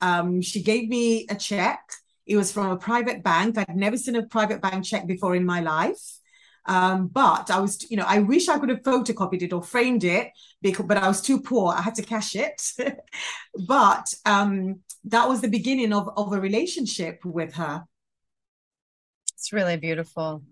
Um, 0.00 0.42
she 0.42 0.62
gave 0.62 0.88
me 0.88 1.26
a 1.30 1.34
check. 1.34 1.80
It 2.26 2.36
was 2.36 2.52
from 2.52 2.70
a 2.70 2.76
private 2.76 3.22
bank. 3.22 3.58
I'd 3.58 3.76
never 3.76 3.96
seen 3.96 4.16
a 4.16 4.26
private 4.26 4.60
bank 4.60 4.84
check 4.84 5.06
before 5.06 5.34
in 5.34 5.44
my 5.44 5.60
life. 5.60 6.18
Um, 6.66 7.08
but 7.08 7.50
I 7.50 7.60
was, 7.60 7.90
you 7.90 7.96
know, 7.96 8.06
I 8.06 8.20
wish 8.20 8.48
I 8.48 8.58
could 8.58 8.70
have 8.70 8.82
photocopied 8.82 9.42
it 9.42 9.52
or 9.52 9.62
framed 9.62 10.04
it, 10.04 10.30
because, 10.62 10.86
but 10.86 10.96
I 10.96 11.08
was 11.08 11.20
too 11.20 11.40
poor. 11.40 11.74
I 11.74 11.82
had 11.82 11.94
to 11.96 12.02
cash 12.02 12.34
it. 12.34 12.62
but 13.66 14.14
um, 14.24 14.80
that 15.04 15.28
was 15.28 15.42
the 15.42 15.48
beginning 15.48 15.92
of, 15.92 16.08
of 16.16 16.32
a 16.32 16.40
relationship 16.40 17.24
with 17.24 17.54
her. 17.54 17.84
It's 19.34 19.52
really 19.52 19.76
beautiful. 19.76 20.42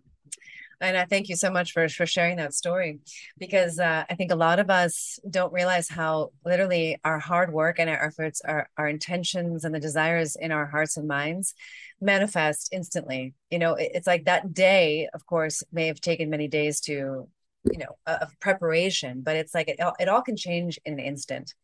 And 0.82 0.96
I 0.96 1.04
thank 1.04 1.28
you 1.28 1.36
so 1.36 1.48
much 1.48 1.72
for, 1.72 1.88
for 1.88 2.06
sharing 2.06 2.36
that 2.38 2.54
story 2.54 2.98
because 3.38 3.78
uh, 3.78 4.04
I 4.10 4.14
think 4.16 4.32
a 4.32 4.36
lot 4.36 4.58
of 4.58 4.68
us 4.68 5.20
don't 5.30 5.52
realize 5.52 5.88
how 5.88 6.32
literally 6.44 6.98
our 7.04 7.20
hard 7.20 7.52
work 7.52 7.78
and 7.78 7.88
our 7.88 8.04
efforts, 8.04 8.42
our, 8.44 8.68
our 8.76 8.88
intentions 8.88 9.64
and 9.64 9.72
the 9.72 9.78
desires 9.80 10.34
in 10.34 10.50
our 10.50 10.66
hearts 10.66 10.96
and 10.96 11.06
minds 11.06 11.54
manifest 12.00 12.70
instantly. 12.72 13.32
You 13.48 13.60
know, 13.60 13.74
it, 13.74 13.92
it's 13.94 14.06
like 14.08 14.24
that 14.24 14.52
day, 14.52 15.08
of 15.14 15.24
course, 15.24 15.62
may 15.72 15.86
have 15.86 16.00
taken 16.00 16.30
many 16.30 16.48
days 16.48 16.80
to, 16.80 16.92
you 16.92 17.78
know, 17.78 17.96
of 18.06 18.32
preparation, 18.40 19.22
but 19.22 19.36
it's 19.36 19.54
like 19.54 19.68
it, 19.68 19.78
it 20.00 20.08
all 20.08 20.22
can 20.22 20.36
change 20.36 20.80
in 20.84 20.94
an 20.94 20.98
instant. 20.98 21.54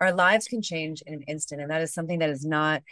Our 0.00 0.12
lives 0.12 0.48
can 0.48 0.60
change 0.60 1.02
in 1.06 1.14
an 1.14 1.22
instant. 1.22 1.60
And 1.60 1.70
that 1.70 1.82
is 1.82 1.94
something 1.94 2.18
that 2.18 2.30
is 2.30 2.44
not 2.44 2.82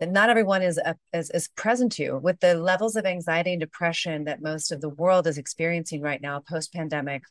that 0.00 0.10
not 0.10 0.30
everyone 0.30 0.62
is, 0.62 0.78
uh, 0.78 0.94
is, 1.12 1.30
is 1.30 1.48
present 1.56 1.92
to 1.92 2.18
with 2.18 2.40
the 2.40 2.54
levels 2.54 2.96
of 2.96 3.06
anxiety 3.06 3.52
and 3.52 3.60
depression 3.60 4.24
that 4.24 4.42
most 4.42 4.72
of 4.72 4.80
the 4.80 4.88
world 4.88 5.26
is 5.26 5.38
experiencing 5.38 6.00
right 6.00 6.20
now 6.20 6.40
post 6.40 6.72
pandemic 6.72 7.22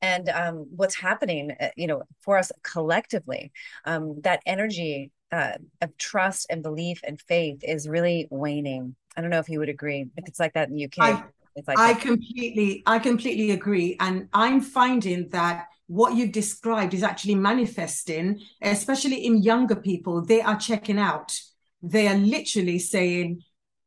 and 0.00 0.28
um, 0.28 0.66
what's 0.74 0.94
happening 0.94 1.52
uh, 1.60 1.68
you 1.76 1.86
know 1.86 2.02
for 2.20 2.38
us 2.38 2.52
collectively 2.62 3.52
um, 3.84 4.20
that 4.22 4.40
energy 4.46 5.10
uh, 5.30 5.52
of 5.82 5.96
trust 5.98 6.46
and 6.48 6.62
belief 6.62 7.00
and 7.04 7.20
faith 7.20 7.58
is 7.62 7.86
really 7.86 8.26
waning. 8.30 8.96
I 9.16 9.20
don't 9.20 9.30
know 9.30 9.40
if 9.40 9.48
you 9.48 9.58
would 9.58 9.68
agree. 9.68 10.06
If 10.16 10.26
it's 10.26 10.40
like 10.40 10.54
that 10.54 10.68
in 10.68 10.74
the 10.74 10.86
uk 10.86 10.92
I, 11.00 11.22
like 11.66 11.78
I 11.78 11.94
completely 11.94 12.82
i 12.86 12.98
completely 12.98 13.50
agree. 13.50 13.96
And 14.00 14.28
i'm 14.32 14.60
finding 14.60 15.28
that 15.30 15.66
what 15.88 16.14
you've 16.14 16.32
described 16.32 16.94
is 16.94 17.02
actually 17.02 17.34
manifesting, 17.34 18.40
especially 18.62 19.24
in 19.26 19.42
younger 19.42 19.74
people. 19.74 20.24
They 20.24 20.42
are 20.42 20.58
checking 20.58 20.98
out. 20.98 21.36
They 21.82 22.06
are 22.08 22.16
literally 22.16 22.78
saying, 22.78 23.42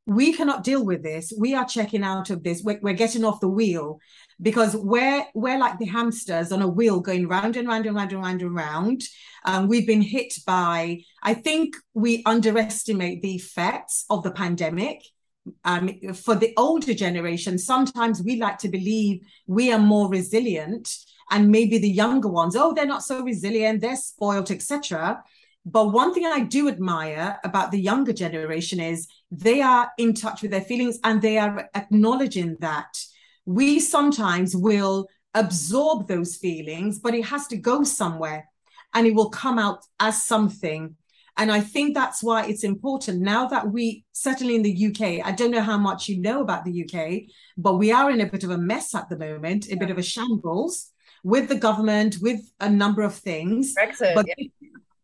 we 0.08 0.34
cannot 0.34 0.64
deal 0.64 0.84
with 0.84 1.04
this. 1.04 1.32
We 1.38 1.54
are 1.54 1.64
checking 1.66 2.04
out 2.04 2.32
of 2.32 2.44
this. 2.44 2.64
We're, 2.64 2.80
we're, 2.82 2.94
getting 2.94 3.24
off 3.24 3.40
the 3.40 3.48
wheel 3.48 4.00
because 4.42 4.76
we're 4.76 5.26
we're 5.36 5.60
like 5.60 5.78
the 5.78 5.86
hamsters 5.86 6.52
on 6.52 6.64
a 6.64 6.68
wheel 6.68 7.00
going 7.00 7.28
round 7.28 7.56
and 7.56 7.68
round 7.68 7.86
and 7.86 7.96
round 7.96 8.12
and 8.12 8.24
round 8.24 8.42
and 8.42 8.56
round. 8.56 9.04
Um, 9.46 9.68
we've 9.68 9.86
been 9.86 10.02
hit 10.02 10.34
by. 10.46 11.02
I 11.22 11.36
think 11.36 11.76
we 11.94 12.24
underestimate 12.26 13.22
the 13.22 13.36
effects 13.36 14.06
of 14.10 14.24
the 14.24 14.32
pandemic. 14.32 15.04
Um, 15.64 15.90
for 16.14 16.36
the 16.36 16.54
older 16.58 16.94
generation, 16.94 17.58
sometimes 17.58 18.22
we 18.24 18.40
like 18.40 18.58
to 18.60 18.70
believe 18.70 19.22
we 19.48 19.72
are 19.72 19.80
more 19.80 20.10
resilient 20.10 20.90
and 21.32 21.50
maybe 21.50 21.78
the 21.78 21.90
younger 21.90 22.28
ones 22.28 22.56
oh 22.56 22.74
they're 22.74 22.86
not 22.86 23.04
so 23.04 23.24
resilient 23.24 23.82
they're 23.82 23.96
spoiled 23.96 24.52
etc 24.52 25.22
but 25.66 25.88
one 25.88 26.14
thing 26.14 26.26
i 26.26 26.40
do 26.40 26.68
admire 26.68 27.40
about 27.44 27.72
the 27.72 27.80
younger 27.80 28.14
generation 28.14 28.80
is 28.80 29.08
they 29.32 29.62
are 29.62 29.90
in 29.98 30.14
touch 30.14 30.42
with 30.42 30.52
their 30.52 30.62
feelings 30.62 31.00
and 31.04 31.22
they 31.22 31.38
are 31.38 31.70
acknowledging 31.76 32.56
that 32.60 33.00
we 33.46 33.80
sometimes 33.80 34.56
will 34.56 35.08
absorb 35.34 36.08
those 36.08 36.36
feelings 36.36 37.00
but 37.00 37.16
it 37.16 37.26
has 37.26 37.48
to 37.48 37.58
go 37.58 37.84
somewhere 37.84 38.48
and 38.94 39.08
it 39.08 39.16
will 39.16 39.30
come 39.30 39.58
out 39.58 39.86
as 40.00 40.24
something. 40.24 40.96
And 41.38 41.52
I 41.52 41.62
think 41.62 41.94
that's 41.94 42.22
why 42.22 42.46
it's 42.46 42.64
important 42.64 43.22
now 43.22 43.48
that 43.48 43.72
we, 43.72 44.04
certainly 44.12 44.56
in 44.56 44.64
the 44.64 44.88
UK, 44.88 45.26
I 45.26 45.32
don't 45.32 45.52
know 45.52 45.62
how 45.62 45.78
much 45.78 46.10
you 46.10 46.20
know 46.20 46.42
about 46.42 46.66
the 46.66 46.84
UK, 46.84 47.32
but 47.58 47.78
we 47.78 47.92
are 47.92 48.12
in 48.12 48.22
a 48.22 48.30
bit 48.30 48.44
of 48.44 48.50
a 48.50 48.58
mess 48.58 48.94
at 48.94 49.10
the 49.10 49.18
moment, 49.18 49.72
a 49.72 49.78
bit 49.78 49.90
of 49.90 49.98
a 49.98 50.04
shambles 50.04 50.91
with 51.24 51.50
the 51.50 51.56
government, 51.56 52.18
with 52.22 52.42
a 52.60 52.70
number 52.70 53.02
of 53.02 53.14
things. 53.14 53.76
Brexit, 53.76 54.16
but 54.16 54.26
yeah. 54.28 54.48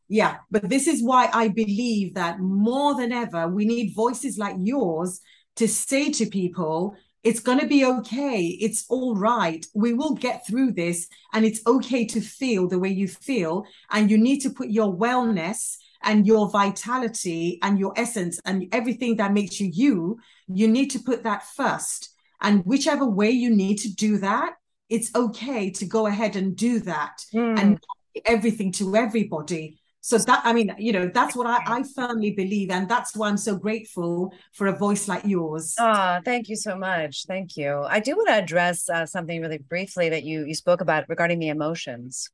yeah, 0.07 0.35
but 0.51 0.69
this 0.69 0.87
is 0.87 1.03
why 1.03 1.29
I 1.33 1.47
believe 1.49 2.15
that 2.15 2.39
more 2.39 2.95
than 2.95 3.11
ever, 3.11 3.47
we 3.47 3.65
need 3.65 3.93
voices 3.95 4.37
like 4.37 4.55
yours 4.59 5.21
to 5.57 5.67
say 5.67 6.11
to 6.11 6.25
people, 6.25 6.95
it's 7.23 7.39
going 7.39 7.59
to 7.59 7.67
be 7.67 7.83
okay. 7.83 8.57
It's 8.61 8.85
all 8.89 9.15
right. 9.15 9.65
We 9.73 9.93
will 9.93 10.13
get 10.13 10.47
through 10.47 10.73
this. 10.73 11.07
And 11.33 11.45
it's 11.45 11.65
okay 11.67 12.05
to 12.05 12.21
feel 12.21 12.67
the 12.67 12.79
way 12.79 12.89
you 12.89 13.07
feel. 13.07 13.65
And 13.91 14.09
you 14.09 14.17
need 14.17 14.39
to 14.41 14.49
put 14.49 14.69
your 14.69 14.95
wellness 14.95 15.77
and 16.03 16.25
your 16.25 16.49
vitality 16.49 17.59
and 17.61 17.79
your 17.79 17.91
essence 17.97 18.39
and 18.45 18.67
everything 18.71 19.17
that 19.17 19.33
makes 19.33 19.59
you 19.59 19.69
you, 19.73 20.19
you 20.47 20.67
need 20.67 20.91
to 20.91 20.99
put 20.99 21.23
that 21.23 21.43
first. 21.43 22.11
And 22.39 22.63
whichever 22.65 23.05
way 23.05 23.31
you 23.31 23.49
need 23.49 23.77
to 23.79 23.93
do 23.93 24.19
that, 24.19 24.53
it's 24.89 25.13
okay 25.15 25.69
to 25.69 25.85
go 25.85 26.07
ahead 26.07 26.35
and 26.35 26.55
do 26.55 26.79
that 26.79 27.23
mm. 27.33 27.59
and 27.59 27.79
everything 28.25 28.71
to 28.71 28.95
everybody 28.95 29.79
so 30.01 30.17
that 30.17 30.41
i 30.43 30.53
mean 30.53 30.73
you 30.77 30.91
know 30.91 31.09
that's 31.13 31.35
what 31.35 31.45
I, 31.45 31.59
I 31.65 31.83
firmly 31.95 32.31
believe 32.31 32.71
and 32.71 32.89
that's 32.89 33.15
why 33.15 33.29
i'm 33.29 33.37
so 33.37 33.55
grateful 33.55 34.33
for 34.53 34.67
a 34.67 34.75
voice 34.75 35.07
like 35.07 35.25
yours 35.25 35.75
ah 35.79 36.17
oh, 36.17 36.21
thank 36.23 36.49
you 36.49 36.55
so 36.55 36.77
much 36.77 37.25
thank 37.27 37.57
you 37.57 37.83
i 37.87 37.99
do 37.99 38.15
want 38.15 38.29
to 38.29 38.35
address 38.35 38.89
uh, 38.89 39.05
something 39.05 39.41
really 39.41 39.59
briefly 39.59 40.09
that 40.09 40.23
you 40.23 40.45
you 40.45 40.55
spoke 40.55 40.81
about 40.81 41.07
regarding 41.09 41.39
the 41.39 41.49
emotions 41.49 42.29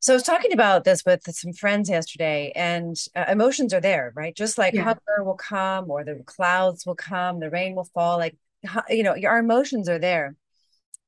so 0.00 0.14
I 0.14 0.16
was 0.16 0.24
talking 0.24 0.52
about 0.52 0.82
this 0.82 1.04
with 1.06 1.22
some 1.32 1.52
friends 1.52 1.88
yesterday, 1.88 2.50
and 2.56 2.96
uh, 3.14 3.26
emotions 3.28 3.72
are 3.72 3.80
there, 3.80 4.12
right? 4.16 4.34
Just 4.34 4.58
like 4.58 4.74
yeah. 4.74 4.82
hunger 4.82 5.22
will 5.22 5.36
come, 5.36 5.88
or 5.88 6.02
the 6.02 6.20
clouds 6.26 6.84
will 6.84 6.96
come, 6.96 7.38
the 7.38 7.50
rain 7.50 7.76
will 7.76 7.88
fall. 7.94 8.18
Like 8.18 8.36
you 8.88 9.04
know, 9.04 9.14
our 9.24 9.38
emotions 9.38 9.88
are 9.88 10.00
there 10.00 10.34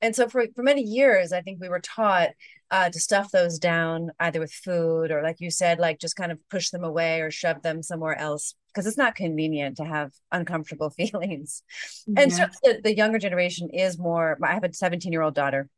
and 0.04 0.14
so 0.14 0.28
for, 0.28 0.44
for 0.54 0.62
many 0.62 0.82
years 0.82 1.32
i 1.32 1.40
think 1.40 1.60
we 1.60 1.68
were 1.68 1.80
taught 1.80 2.30
uh, 2.70 2.90
to 2.90 2.98
stuff 2.98 3.30
those 3.30 3.58
down 3.58 4.10
either 4.18 4.40
with 4.40 4.52
food 4.52 5.12
or 5.12 5.22
like 5.22 5.36
you 5.38 5.50
said 5.50 5.78
like 5.78 6.00
just 6.00 6.16
kind 6.16 6.32
of 6.32 6.38
push 6.48 6.70
them 6.70 6.82
away 6.82 7.20
or 7.20 7.30
shove 7.30 7.62
them 7.62 7.82
somewhere 7.82 8.18
else 8.18 8.54
because 8.68 8.86
it's 8.86 8.98
not 8.98 9.14
convenient 9.14 9.76
to 9.76 9.84
have 9.84 10.10
uncomfortable 10.32 10.90
feelings 10.98 11.62
yeah. 12.06 12.22
and 12.22 12.32
so 12.32 12.46
the, 12.62 12.80
the 12.82 12.96
younger 12.96 13.18
generation 13.18 13.70
is 13.70 13.98
more 13.98 14.38
i 14.42 14.54
have 14.54 14.64
a 14.64 14.72
17 14.72 15.12
year 15.12 15.22
old 15.22 15.34
daughter 15.34 15.68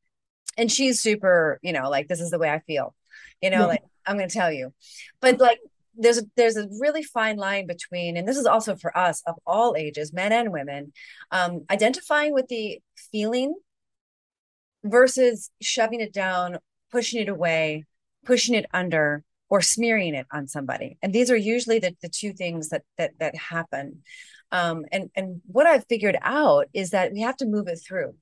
and 0.57 0.73
she's 0.73 1.01
super 1.01 1.59
you 1.63 1.73
know 1.73 1.91
like 1.91 2.09
this 2.09 2.21
is 2.21 2.31
the 2.31 2.39
way 2.39 2.51
i 2.51 2.61
feel 2.61 2.95
you 3.43 3.51
know 3.51 3.61
yeah. 3.61 3.67
like 3.67 3.83
i'm 4.07 4.17
going 4.17 4.29
to 4.29 4.35
tell 4.35 4.53
you 4.53 4.73
but 5.21 5.39
like 5.39 5.59
there's 5.99 6.19
a, 6.19 6.23
there's 6.37 6.57
a 6.57 6.69
really 6.81 7.03
fine 7.03 7.37
line 7.37 7.67
between 7.67 8.17
and 8.17 8.27
this 8.29 8.37
is 8.37 8.47
also 8.47 8.77
for 8.77 8.97
us 8.97 9.23
of 9.27 9.35
all 9.47 9.75
ages 9.77 10.13
men 10.13 10.33
and 10.33 10.53
women 10.53 10.93
um, 11.31 11.65
identifying 11.71 12.33
with 12.33 12.49
the 12.49 12.81
feeling 13.13 13.55
versus 14.91 15.51
shoving 15.61 16.01
it 16.01 16.13
down, 16.13 16.59
pushing 16.91 17.21
it 17.21 17.29
away, 17.29 17.85
pushing 18.25 18.55
it 18.55 18.67
under, 18.73 19.23
or 19.49 19.61
smearing 19.61 20.15
it 20.15 20.27
on 20.33 20.49
somebody. 20.49 20.99
And 21.03 21.13
these 21.13 21.31
are 21.31 21.37
usually 21.37 21.79
the, 21.79 21.97
the 22.03 22.09
two 22.09 22.33
things 22.33 22.71
that 22.71 22.83
that 22.99 23.13
that 23.21 23.37
happen. 23.37 24.03
Um, 24.53 24.85
and 24.93 25.11
and 25.15 25.41
what 25.47 25.67
I've 25.67 25.87
figured 25.89 26.19
out 26.23 26.67
is 26.73 26.91
that 26.91 27.13
we 27.13 27.21
have 27.21 27.37
to 27.39 27.47
move 27.47 27.69
it 27.69 27.81
through 27.87 28.15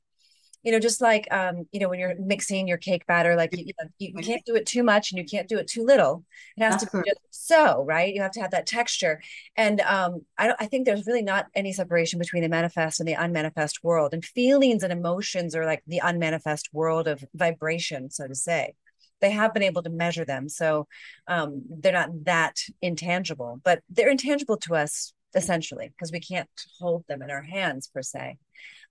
you 0.65 0.73
know, 0.73 0.81
just 0.81 1.01
like 1.03 1.29
um, 1.31 1.69
you 1.73 1.79
know, 1.79 1.91
when 1.91 2.01
you're 2.01 2.15
mixing 2.19 2.67
your 2.67 2.79
cake 2.79 3.07
batter, 3.07 3.37
like 3.37 3.55
you, 3.57 3.67
you, 3.99 4.13
you 4.17 4.23
can't 4.23 4.45
do 4.47 4.57
it 4.57 4.65
too 4.65 4.83
much 4.83 5.13
and 5.13 5.19
you 5.19 5.25
can't 5.25 5.47
do 5.47 5.59
it 5.59 5.69
too 5.69 5.85
little. 5.85 6.25
It 6.57 6.63
has 6.63 6.81
That's 6.81 6.91
to 6.91 7.03
be 7.03 7.11
just 7.11 7.21
so, 7.31 7.85
right? 7.85 8.13
You 8.13 8.23
have 8.23 8.31
to 8.33 8.41
have 8.41 8.51
that 8.53 8.67
texture. 8.67 9.21
And 9.57 9.83
um, 9.83 10.23
I 10.39 10.47
don't 10.47 10.57
I 10.61 10.67
think 10.67 10.87
there's 10.87 11.07
really 11.07 11.23
not 11.23 11.47
any 11.55 11.73
separation 11.75 12.19
between 12.19 12.43
the 12.43 12.49
manifest 12.49 12.99
and 12.99 13.09
the 13.09 13.13
unmanifest 13.13 13.85
world. 13.85 14.15
And 14.15 14.25
feelings 14.25 14.83
and 14.83 14.93
emotions 14.93 15.55
are 15.55 15.67
like 15.67 15.83
the 15.87 16.01
unmanifest 16.03 16.71
world 16.73 17.09
of 17.09 17.23
vibration, 17.35 18.11
so 18.11 18.27
to 18.27 18.35
say. 18.35 18.75
They 19.21 19.31
have 19.31 19.55
been 19.55 19.63
able 19.63 19.83
to 19.83 19.91
measure 19.91 20.25
them. 20.25 20.49
So 20.49 20.89
um, 21.29 21.63
they're 21.69 21.93
not 21.93 22.25
that 22.25 22.57
intangible, 22.81 23.61
but 23.63 23.81
they're 23.91 24.11
intangible 24.11 24.57
to 24.59 24.75
us 24.75 25.13
essentially 25.35 25.89
because 25.89 26.13
we 26.13 26.21
can't 26.21 26.49
hold 26.81 27.05
them 27.09 27.21
in 27.21 27.31
our 27.31 27.43
hands 27.43 27.89
per 27.89 28.03
se 28.03 28.39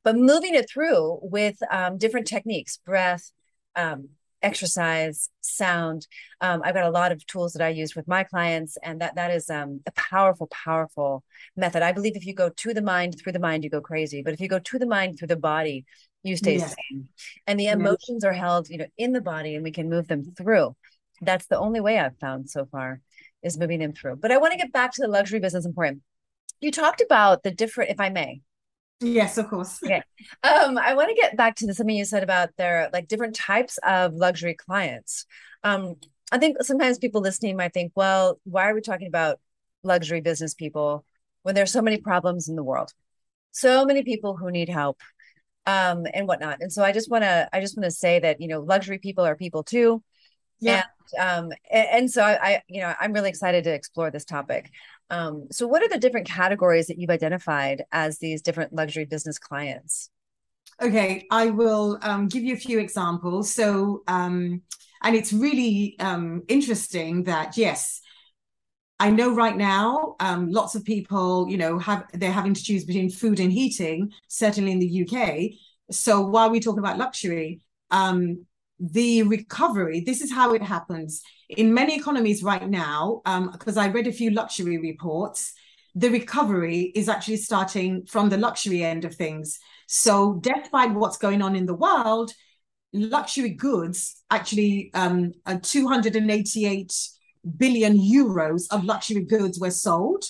but 0.04 0.16
moving 0.16 0.56
it 0.56 0.70
through 0.70 1.20
with 1.22 1.58
um, 1.72 1.98
different 1.98 2.28
techniques 2.28 2.78
breath 2.78 3.32
um, 3.76 4.10
exercise, 4.44 5.30
sound. 5.42 6.06
Um, 6.42 6.62
I've 6.64 6.74
got 6.74 6.86
a 6.86 6.92
lot 6.92 7.12
of 7.12 7.26
tools 7.26 7.54
that 7.54 7.66
I 7.66 7.70
use 7.70 7.96
with 7.96 8.08
my 8.08 8.24
clients, 8.24 8.78
and 8.84 9.02
that 9.02 9.16
that 9.16 9.32
is 9.32 9.50
um, 9.50 9.80
a 9.88 9.92
powerful, 9.94 10.48
powerful 10.48 11.24
method. 11.56 11.82
I 11.82 11.94
believe 11.94 12.16
if 12.16 12.26
you 12.26 12.34
go 12.34 12.50
to 12.50 12.74
the 12.74 12.82
mind 12.82 13.16
through 13.18 13.32
the 13.32 13.40
mind, 13.40 13.64
you 13.64 13.70
go 13.70 13.82
crazy, 13.82 14.22
but 14.22 14.34
if 14.34 14.42
you 14.42 14.48
go 14.48 14.60
to 14.60 14.80
the 14.80 14.86
mind 14.86 15.18
through 15.18 15.30
the 15.30 15.36
body, 15.38 15.86
you 16.22 16.36
stay 16.36 16.58
sane. 16.60 17.08
And 17.48 17.60
the 17.60 17.68
emotions 17.68 18.24
are 18.24 18.34
held, 18.34 18.70
you 18.70 18.78
know, 18.78 18.86
in 18.98 19.14
the 19.14 19.22
body, 19.22 19.56
and 19.56 19.64
we 19.64 19.72
can 19.72 19.90
move 19.90 20.08
them 20.08 20.24
through. 20.38 20.76
That's 21.22 21.48
the 21.48 21.58
only 21.58 21.80
way 21.80 21.98
I've 22.00 22.18
found 22.20 22.50
so 22.50 22.66
far 22.66 23.02
is 23.42 23.58
moving 23.58 23.80
them 23.80 23.94
through. 23.94 24.18
But 24.18 24.32
I 24.32 24.38
want 24.38 24.52
to 24.52 24.58
get 24.58 24.72
back 24.72 24.94
to 24.94 25.02
the 25.02 25.08
luxury 25.08 25.40
business 25.40 25.66
Emporium. 25.66 26.02
You 26.60 26.72
talked 26.72 27.02
about 27.02 27.44
the 27.44 27.52
different, 27.52 27.92
if 27.92 28.00
I 28.00 28.10
may, 28.10 28.42
Yes, 29.04 29.38
of 29.38 29.50
course. 29.50 29.82
Okay. 29.84 30.02
Um, 30.44 30.78
I 30.78 30.94
want 30.96 31.10
to 31.10 31.16
get 31.16 31.36
back 31.36 31.56
to 31.58 31.74
something 31.74 31.96
you 31.96 32.06
said 32.06 32.24
about 32.24 32.50
their 32.58 32.90
like 32.94 33.08
different 33.08 33.36
types 33.36 33.78
of 33.86 34.14
luxury 34.14 34.54
clients. 34.54 35.26
Um, 35.64 35.96
I 36.32 36.38
think 36.38 36.58
sometimes 36.62 36.98
people 36.98 37.22
listening 37.22 37.58
might 37.58 37.74
think, 37.74 37.92
well, 37.96 38.40
why 38.44 38.70
are 38.70 38.74
we 38.74 38.82
talking 38.82 39.08
about 39.08 39.40
luxury 39.84 40.22
business 40.22 40.54
people 40.54 41.06
when 41.44 41.54
there's 41.54 41.72
so 41.72 41.82
many 41.82 41.98
problems 41.98 42.48
in 42.48 42.56
the 42.56 42.64
world? 42.64 42.94
So 43.52 43.86
many 43.86 44.04
people 44.04 44.36
who 44.36 44.50
need 44.50 44.70
help 44.70 45.02
um, 45.66 46.06
and 46.14 46.28
whatnot. 46.28 46.58
And 46.62 46.72
so 46.72 46.84
I 46.84 46.92
just 46.92 47.12
want 47.12 47.24
to 47.24 47.50
I 47.54 47.60
just 47.60 47.78
want 47.78 47.86
to 47.86 47.92
say 47.92 48.20
that, 48.20 48.42
you 48.42 48.48
know, 48.48 48.62
luxury 48.62 48.98
people 48.98 49.26
are 49.26 49.36
people 49.36 49.64
too. 49.64 50.02
Yeah. 50.64 50.84
And, 51.18 51.46
um, 51.46 51.58
and, 51.72 51.88
and 51.92 52.12
so 52.12 52.24
I, 52.24 52.34
I, 52.34 52.62
you 52.68 52.82
know, 52.82 52.94
I'm 53.00 53.14
really 53.14 53.30
excited 53.30 53.64
to 53.66 53.74
explore 53.74 54.12
this 54.12 54.26
topic. 54.26 54.72
Um, 55.10 55.48
so, 55.52 55.68
what 55.68 55.84
are 55.84 55.90
the 55.90 56.00
different 56.00 56.28
categories 56.28 56.88
that 56.88 56.98
you've 56.98 57.10
identified 57.10 57.84
as 57.92 58.18
these 58.18 58.42
different 58.42 58.74
luxury 58.74 59.06
business 59.06 59.38
clients? 59.38 60.10
Okay, 60.82 61.28
I 61.30 61.48
will 61.52 62.00
um, 62.02 62.28
give 62.28 62.44
you 62.44 62.54
a 62.54 62.58
few 62.58 62.80
examples. 62.80 63.54
So, 63.54 64.04
um, 64.08 64.62
and 65.04 65.16
it's 65.16 65.32
really 65.32 65.96
um, 66.00 66.44
interesting 66.48 67.24
that 67.24 67.58
yes, 67.58 68.02
I 69.00 69.12
know 69.12 69.36
right 69.36 69.56
now 69.56 70.16
um, 70.20 70.50
lots 70.50 70.76
of 70.76 70.84
people, 70.86 71.48
you 71.50 71.58
know, 71.58 71.78
have 71.78 72.06
they're 72.14 72.32
having 72.32 72.54
to 72.54 72.64
choose 72.64 72.86
between 72.86 73.10
food 73.10 73.40
and 73.40 73.52
heating. 73.52 74.12
Certainly 74.30 74.72
in 74.72 74.80
the 74.80 75.04
UK. 75.04 75.52
So 75.92 76.22
while 76.22 76.50
we 76.50 76.60
talk 76.60 76.80
about 76.80 76.98
luxury, 76.98 77.62
um, 77.92 78.46
the 78.80 79.24
recovery, 79.24 80.02
this 80.02 80.22
is 80.22 80.32
how 80.32 80.54
it 80.54 80.62
happens. 80.62 81.22
In 81.50 81.74
many 81.74 81.96
economies 81.96 82.44
right 82.44 82.68
now, 82.68 83.22
because 83.52 83.78
um, 83.78 83.84
I 83.84 83.88
read 83.90 84.08
a 84.08 84.12
few 84.12 84.32
luxury 84.32 84.78
reports, 84.78 85.54
the 85.96 86.10
recovery 86.10 86.92
is 86.96 87.08
actually 87.08 87.38
starting 87.38 88.06
from 88.06 88.30
the 88.30 88.38
luxury 88.38 88.84
end 88.84 89.06
of 89.06 89.16
things. 89.16 89.60
So, 89.88 90.40
despite 90.42 90.94
what's 90.94 91.18
going 91.18 91.42
on 91.42 91.56
in 91.56 91.68
the 91.68 91.76
world, 91.76 92.32
luxury 92.94 93.50
goods 93.50 94.24
actually 94.30 94.92
um, 94.94 95.34
288 95.62 96.94
billion 97.58 97.98
euros 97.98 98.64
of 98.72 98.86
luxury 98.86 99.24
goods 99.24 99.60
were 99.60 99.72
sold 99.72 100.24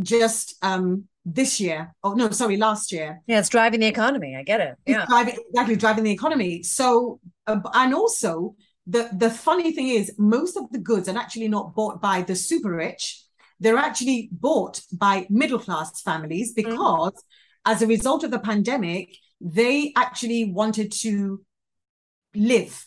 just 0.00 0.56
um, 0.62 1.04
this 1.24 1.60
year. 1.60 1.94
Oh 2.02 2.12
no, 2.12 2.30
sorry, 2.30 2.56
last 2.56 2.92
year. 2.92 3.22
Yeah, 3.26 3.38
it's 3.38 3.48
driving 3.48 3.80
the 3.80 3.86
economy. 3.86 4.36
I 4.36 4.42
get 4.42 4.60
it. 4.60 4.76
Yeah, 4.86 5.06
driving, 5.06 5.38
exactly 5.48 5.76
driving 5.76 6.04
the 6.04 6.12
economy. 6.12 6.62
So, 6.62 7.20
uh, 7.46 7.60
and 7.72 7.94
also 7.94 8.54
the 8.86 9.08
the 9.12 9.30
funny 9.30 9.72
thing 9.72 9.88
is, 9.88 10.12
most 10.18 10.56
of 10.56 10.70
the 10.70 10.78
goods 10.78 11.08
are 11.08 11.16
actually 11.16 11.48
not 11.48 11.74
bought 11.74 12.00
by 12.00 12.22
the 12.22 12.36
super 12.36 12.72
rich. 12.72 13.22
They're 13.60 13.78
actually 13.78 14.28
bought 14.32 14.82
by 14.92 15.26
middle 15.30 15.58
class 15.58 16.02
families 16.02 16.52
mm. 16.52 16.56
because, 16.56 17.12
mm. 17.12 17.22
as 17.64 17.82
a 17.82 17.86
result 17.86 18.24
of 18.24 18.30
the 18.30 18.38
pandemic, 18.38 19.16
they 19.40 19.92
actually 19.96 20.52
wanted 20.52 20.92
to 20.92 21.42
live. 22.34 22.86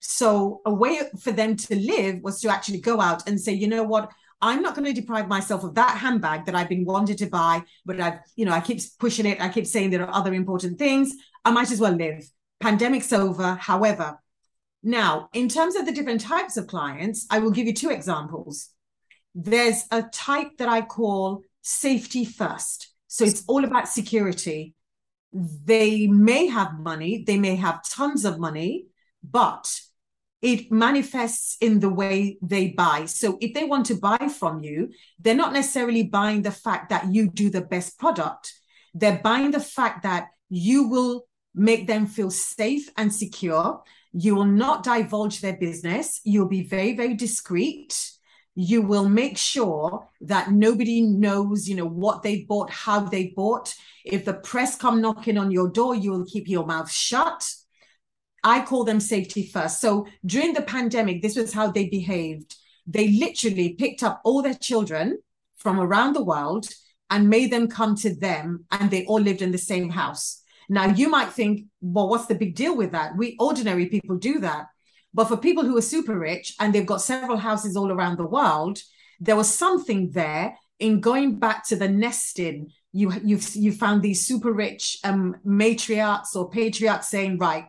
So, 0.00 0.60
a 0.66 0.74
way 0.74 1.00
for 1.20 1.32
them 1.32 1.56
to 1.56 1.76
live 1.76 2.20
was 2.22 2.40
to 2.40 2.48
actually 2.48 2.80
go 2.80 3.00
out 3.00 3.26
and 3.26 3.40
say, 3.40 3.52
you 3.52 3.68
know 3.68 3.82
what, 3.82 4.12
I'm 4.40 4.62
not 4.62 4.74
going 4.74 4.84
to 4.84 5.00
deprive 5.00 5.28
myself 5.28 5.64
of 5.64 5.74
that 5.74 5.98
handbag 5.98 6.44
that 6.46 6.54
I've 6.54 6.68
been 6.68 6.84
wanted 6.84 7.18
to 7.18 7.26
buy, 7.26 7.62
but 7.84 8.00
I've, 8.00 8.18
you 8.34 8.44
know, 8.44 8.52
I 8.52 8.60
keep 8.60 8.80
pushing 8.98 9.26
it. 9.26 9.40
I 9.40 9.48
keep 9.48 9.66
saying 9.66 9.90
there 9.90 10.06
are 10.06 10.14
other 10.14 10.34
important 10.34 10.78
things. 10.78 11.14
I 11.44 11.50
might 11.50 11.70
as 11.70 11.80
well 11.80 11.92
live. 11.92 12.28
Pandemic's 12.60 13.12
over. 13.12 13.54
However, 13.54 14.20
now 14.82 15.30
in 15.32 15.48
terms 15.48 15.74
of 15.74 15.86
the 15.86 15.92
different 15.92 16.20
types 16.20 16.56
of 16.56 16.66
clients, 16.66 17.26
I 17.30 17.38
will 17.38 17.50
give 17.50 17.66
you 17.66 17.74
two 17.74 17.90
examples. 17.90 18.70
There's 19.34 19.84
a 19.90 20.02
type 20.02 20.58
that 20.58 20.68
I 20.68 20.82
call 20.82 21.42
safety 21.62 22.24
first. 22.24 22.92
So 23.08 23.24
it's 23.24 23.44
all 23.48 23.64
about 23.64 23.88
security. 23.88 24.74
They 25.32 26.06
may 26.06 26.46
have 26.46 26.78
money, 26.78 27.24
they 27.26 27.38
may 27.38 27.56
have 27.56 27.88
tons 27.88 28.24
of 28.24 28.38
money, 28.38 28.86
but 29.22 29.80
it 30.46 30.70
manifests 30.70 31.56
in 31.60 31.80
the 31.80 31.88
way 31.88 32.38
they 32.40 32.68
buy. 32.68 33.04
So 33.06 33.36
if 33.40 33.52
they 33.52 33.64
want 33.64 33.84
to 33.86 33.96
buy 33.96 34.28
from 34.28 34.62
you, 34.62 34.92
they're 35.18 35.34
not 35.34 35.52
necessarily 35.52 36.04
buying 36.04 36.42
the 36.42 36.52
fact 36.52 36.90
that 36.90 37.12
you 37.12 37.28
do 37.28 37.50
the 37.50 37.62
best 37.62 37.98
product. 37.98 38.54
They're 38.94 39.20
buying 39.24 39.50
the 39.50 39.58
fact 39.58 40.04
that 40.04 40.28
you 40.48 40.86
will 40.86 41.26
make 41.52 41.88
them 41.88 42.06
feel 42.06 42.30
safe 42.30 42.88
and 42.96 43.12
secure. 43.12 43.82
You 44.12 44.36
will 44.36 44.44
not 44.44 44.84
divulge 44.84 45.40
their 45.40 45.56
business. 45.56 46.20
You'll 46.22 46.46
be 46.46 46.62
very, 46.62 46.94
very 46.94 47.14
discreet. 47.14 48.12
You 48.54 48.82
will 48.82 49.08
make 49.08 49.36
sure 49.36 50.08
that 50.20 50.52
nobody 50.52 51.02
knows, 51.02 51.68
you 51.68 51.74
know, 51.74 51.88
what 51.88 52.22
they 52.22 52.42
bought, 52.42 52.70
how 52.70 53.00
they 53.00 53.32
bought. 53.34 53.74
If 54.04 54.24
the 54.24 54.34
press 54.34 54.76
come 54.76 55.00
knocking 55.00 55.38
on 55.38 55.50
your 55.50 55.68
door, 55.68 55.96
you 55.96 56.12
will 56.12 56.24
keep 56.24 56.46
your 56.46 56.64
mouth 56.64 56.88
shut 56.88 57.44
I 58.46 58.64
call 58.64 58.84
them 58.84 59.00
safety 59.00 59.44
first. 59.44 59.80
So 59.80 60.06
during 60.24 60.52
the 60.52 60.62
pandemic, 60.62 61.20
this 61.20 61.36
was 61.36 61.52
how 61.52 61.72
they 61.72 61.88
behaved. 61.88 62.54
They 62.86 63.08
literally 63.08 63.74
picked 63.74 64.04
up 64.04 64.20
all 64.24 64.40
their 64.40 64.54
children 64.54 65.18
from 65.56 65.80
around 65.80 66.12
the 66.14 66.22
world 66.22 66.68
and 67.10 67.28
made 67.28 67.50
them 67.50 67.66
come 67.66 67.96
to 67.96 68.14
them, 68.14 68.64
and 68.70 68.88
they 68.88 69.04
all 69.06 69.20
lived 69.20 69.42
in 69.42 69.50
the 69.50 69.58
same 69.58 69.90
house. 69.90 70.42
Now, 70.68 70.86
you 70.86 71.08
might 71.08 71.32
think, 71.32 71.66
well, 71.80 72.08
what's 72.08 72.26
the 72.26 72.36
big 72.36 72.54
deal 72.54 72.76
with 72.76 72.92
that? 72.92 73.16
We 73.16 73.36
ordinary 73.40 73.86
people 73.86 74.16
do 74.16 74.38
that. 74.40 74.66
But 75.12 75.26
for 75.26 75.36
people 75.36 75.64
who 75.64 75.76
are 75.76 75.82
super 75.94 76.16
rich 76.16 76.54
and 76.60 76.72
they've 76.72 76.86
got 76.86 77.00
several 77.00 77.38
houses 77.38 77.76
all 77.76 77.90
around 77.90 78.16
the 78.16 78.26
world, 78.26 78.78
there 79.18 79.36
was 79.36 79.52
something 79.52 80.10
there 80.12 80.56
in 80.78 81.00
going 81.00 81.38
back 81.38 81.66
to 81.68 81.76
the 81.76 81.88
nesting. 81.88 82.70
You 82.92 83.12
you've 83.24 83.56
you 83.56 83.72
found 83.72 84.02
these 84.02 84.26
super 84.26 84.52
rich 84.52 84.98
um, 85.04 85.36
matriarchs 85.44 86.36
or 86.36 86.50
patriarchs 86.50 87.08
saying, 87.08 87.38
right, 87.38 87.66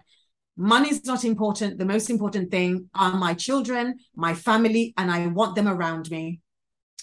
money 0.57 0.89
is 0.89 1.05
not 1.05 1.23
important. 1.23 1.77
The 1.77 1.85
most 1.85 2.09
important 2.09 2.51
thing 2.51 2.89
are 2.95 3.15
my 3.15 3.33
children, 3.33 3.99
my 4.15 4.33
family, 4.33 4.93
and 4.97 5.11
I 5.11 5.27
want 5.27 5.55
them 5.55 5.67
around 5.67 6.09
me. 6.11 6.41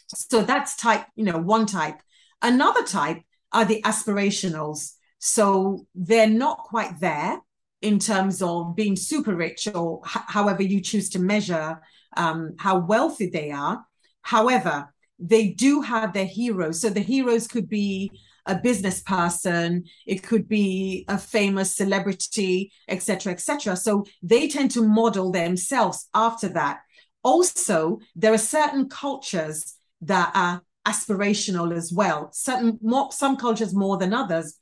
So 0.08 0.42
that's 0.42 0.76
type, 0.76 1.06
you 1.14 1.24
know, 1.24 1.38
one 1.38 1.66
type. 1.66 2.00
Another 2.42 2.82
type 2.84 3.22
are 3.52 3.64
the 3.64 3.80
aspirationals. 3.82 4.94
So 5.18 5.86
they're 5.94 6.28
not 6.28 6.58
quite 6.58 7.00
there 7.00 7.40
in 7.80 7.98
terms 7.98 8.42
of 8.42 8.74
being 8.74 8.96
super 8.96 9.34
rich 9.34 9.68
or 9.72 10.00
h- 10.04 10.22
however 10.26 10.62
you 10.62 10.80
choose 10.80 11.08
to 11.10 11.18
measure 11.18 11.80
um, 12.16 12.54
how 12.58 12.78
wealthy 12.78 13.30
they 13.30 13.50
are. 13.50 13.84
However, 14.22 14.92
they 15.18 15.48
do 15.48 15.80
have 15.80 16.12
their 16.12 16.26
heroes. 16.26 16.80
So 16.80 16.90
the 16.90 17.00
heroes 17.00 17.46
could 17.46 17.68
be 17.68 18.10
a 18.46 18.56
business 18.56 19.00
person, 19.02 19.84
it 20.06 20.22
could 20.22 20.48
be 20.48 21.04
a 21.08 21.18
famous 21.18 21.74
celebrity, 21.74 22.72
etc., 22.88 23.32
etc. 23.32 23.76
So 23.76 24.04
they 24.22 24.48
tend 24.48 24.70
to 24.72 24.86
model 24.86 25.30
themselves 25.30 26.08
after 26.14 26.48
that. 26.50 26.80
Also, 27.22 28.00
there 28.14 28.34
are 28.34 28.38
certain 28.38 28.88
cultures 28.88 29.74
that 30.02 30.30
are 30.34 30.62
aspirational 30.86 31.74
as 31.74 31.92
well. 31.92 32.30
Certain 32.32 32.78
more, 32.82 33.10
some 33.12 33.36
cultures 33.36 33.74
more 33.74 33.96
than 33.96 34.12
others, 34.12 34.58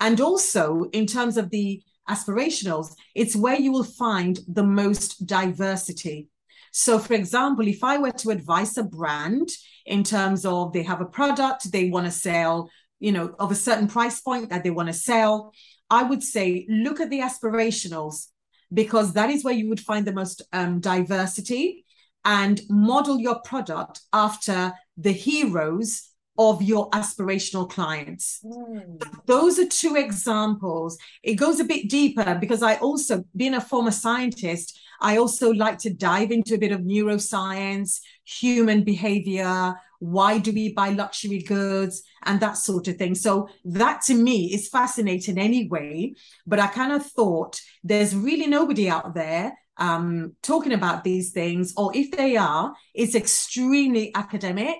and 0.00 0.20
also 0.20 0.84
in 0.92 1.06
terms 1.06 1.36
of 1.36 1.50
the 1.50 1.82
aspirationals, 2.08 2.96
it's 3.14 3.36
where 3.36 3.58
you 3.58 3.70
will 3.70 3.84
find 3.84 4.40
the 4.48 4.64
most 4.64 5.24
diversity. 5.26 6.28
So, 6.72 6.98
for 6.98 7.14
example, 7.14 7.66
if 7.66 7.82
I 7.82 7.98
were 7.98 8.12
to 8.12 8.30
advise 8.30 8.76
a 8.78 8.84
brand 8.84 9.48
in 9.86 10.04
terms 10.04 10.44
of 10.44 10.72
they 10.72 10.82
have 10.84 11.00
a 11.00 11.06
product, 11.06 11.70
they 11.70 11.90
want 11.90 12.06
to 12.06 12.12
sell 12.12 12.70
you 13.00 13.12
know, 13.12 13.34
of 13.38 13.50
a 13.50 13.56
certain 13.56 13.88
price 13.88 14.20
point 14.20 14.50
that 14.50 14.62
they 14.62 14.70
want 14.70 14.88
to 14.88 14.92
sell, 14.94 15.52
I 15.88 16.04
would 16.04 16.22
say 16.22 16.66
look 16.68 17.00
at 17.00 17.10
the 17.10 17.20
aspirationals 17.20 18.26
because 18.72 19.14
that 19.14 19.30
is 19.30 19.42
where 19.42 19.54
you 19.54 19.68
would 19.68 19.80
find 19.80 20.06
the 20.06 20.12
most 20.12 20.42
um, 20.52 20.80
diversity 20.80 21.84
and 22.24 22.60
model 22.68 23.18
your 23.18 23.40
product 23.40 24.00
after 24.12 24.72
the 24.96 25.12
heroes 25.12 26.10
of 26.38 26.62
your 26.62 26.88
aspirational 26.90 27.68
clients. 27.68 28.40
Mm. 28.44 29.02
Those 29.26 29.58
are 29.58 29.66
two 29.66 29.96
examples. 29.96 30.96
It 31.22 31.34
goes 31.34 31.60
a 31.60 31.64
bit 31.64 31.90
deeper 31.90 32.38
because 32.40 32.62
I 32.62 32.76
also, 32.76 33.24
being 33.34 33.54
a 33.54 33.60
former 33.60 33.90
scientist, 33.90 34.78
I 35.00 35.16
also 35.16 35.52
like 35.52 35.78
to 35.78 35.92
dive 35.92 36.30
into 36.30 36.54
a 36.54 36.58
bit 36.58 36.72
of 36.72 36.80
neuroscience, 36.80 38.00
human 38.24 38.84
behavior, 38.84 39.74
why 40.00 40.38
do 40.38 40.52
we 40.52 40.72
buy 40.72 40.90
luxury 40.90 41.42
goods, 41.42 42.02
and 42.24 42.40
that 42.40 42.56
sort 42.56 42.88
of 42.88 42.96
thing. 42.96 43.14
So 43.14 43.48
that 43.66 44.02
to 44.02 44.14
me 44.14 44.52
is 44.52 44.68
fascinating 44.68 45.38
anyway. 45.38 46.14
But 46.46 46.58
I 46.58 46.66
kind 46.68 46.92
of 46.92 47.04
thought 47.04 47.60
there's 47.84 48.16
really 48.16 48.46
nobody 48.46 48.88
out 48.88 49.14
there 49.14 49.52
um, 49.76 50.34
talking 50.42 50.72
about 50.72 51.04
these 51.04 51.32
things, 51.32 51.72
or 51.76 51.90
if 51.94 52.10
they 52.10 52.36
are, 52.36 52.74
it's 52.94 53.14
extremely 53.14 54.14
academic 54.14 54.78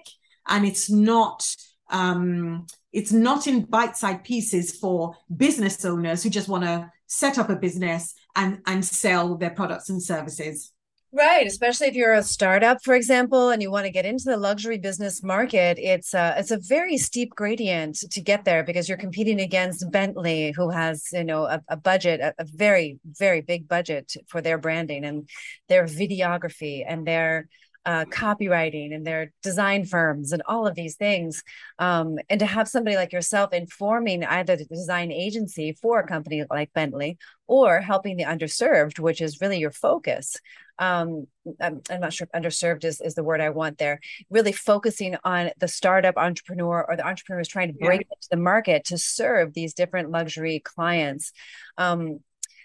and 0.48 0.66
it's 0.66 0.90
not 0.90 1.46
um, 1.90 2.66
it's 2.92 3.12
not 3.12 3.46
in 3.46 3.64
bite-sized 3.64 4.24
pieces 4.24 4.76
for 4.76 5.14
business 5.34 5.84
owners 5.84 6.22
who 6.22 6.30
just 6.30 6.48
want 6.48 6.64
to 6.64 6.90
set 7.06 7.38
up 7.38 7.50
a 7.50 7.56
business 7.56 8.14
and 8.36 8.60
and 8.66 8.84
sell 8.84 9.36
their 9.36 9.50
products 9.50 9.88
and 9.90 10.02
services. 10.02 10.72
Right, 11.12 11.44
especially 11.44 11.88
if 11.88 11.94
you're 11.94 12.14
a 12.14 12.22
startup, 12.22 12.84
for 12.84 12.94
example, 12.94 13.50
and 13.50 13.60
you 13.60 13.68
want 13.68 13.84
to 13.84 13.90
get 13.90 14.06
into 14.06 14.26
the 14.26 14.36
luxury 14.36 14.78
business 14.78 15.24
market, 15.24 15.76
it's 15.80 16.14
a 16.14 16.36
it's 16.38 16.52
a 16.52 16.60
very 16.60 16.96
steep 16.98 17.30
gradient 17.34 17.96
to 18.12 18.20
get 18.20 18.44
there 18.44 18.62
because 18.62 18.88
you're 18.88 18.96
competing 18.96 19.40
against 19.40 19.90
Bentley, 19.90 20.52
who 20.54 20.70
has 20.70 21.08
you 21.12 21.24
know 21.24 21.46
a, 21.46 21.60
a 21.68 21.76
budget, 21.76 22.20
a, 22.20 22.32
a, 22.38 22.44
very 22.44 23.00
very 23.04 23.40
big 23.40 23.66
budget 23.66 24.14
for 24.28 24.40
their 24.40 24.56
branding 24.56 25.04
and 25.04 25.28
their 25.68 25.84
videography 25.84 26.84
and 26.86 27.04
their 27.04 27.48
uh, 27.86 28.04
copywriting 28.06 28.94
and 28.94 29.06
their 29.06 29.32
design 29.42 29.84
firms 29.84 30.32
and 30.32 30.42
all 30.46 30.66
of 30.66 30.74
these 30.74 30.96
things. 30.96 31.42
Um, 31.78 32.18
and 32.28 32.40
to 32.40 32.46
have 32.46 32.68
somebody 32.68 32.96
like 32.96 33.12
yourself 33.12 33.52
informing 33.52 34.24
either 34.24 34.56
the 34.56 34.66
design 34.66 35.10
agency 35.10 35.76
for 35.80 36.00
a 36.00 36.06
company 36.06 36.44
like 36.50 36.72
Bentley 36.72 37.18
or 37.46 37.80
helping 37.80 38.16
the 38.16 38.24
underserved, 38.24 38.98
which 38.98 39.20
is 39.20 39.40
really 39.40 39.58
your 39.58 39.70
focus. 39.70 40.36
Um, 40.78 41.26
I'm, 41.60 41.82
I'm, 41.90 42.00
not 42.00 42.14
sure 42.14 42.26
if 42.32 42.40
underserved 42.40 42.84
is, 42.84 43.02
is 43.02 43.14
the 43.14 43.24
word 43.24 43.42
I 43.42 43.50
want 43.50 43.76
there. 43.76 44.00
Really 44.30 44.52
focusing 44.52 45.16
on 45.24 45.50
the 45.58 45.68
startup 45.68 46.16
entrepreneur 46.16 46.84
or 46.88 46.96
the 46.96 47.06
entrepreneur 47.06 47.40
who's 47.40 47.48
trying 47.48 47.68
to 47.68 47.78
break 47.78 48.00
yeah. 48.00 48.14
into 48.16 48.28
the 48.30 48.36
market 48.38 48.84
to 48.86 48.96
serve 48.96 49.52
these 49.52 49.74
different 49.74 50.10
luxury 50.10 50.60
clients. 50.60 51.32
Um, 51.76 52.20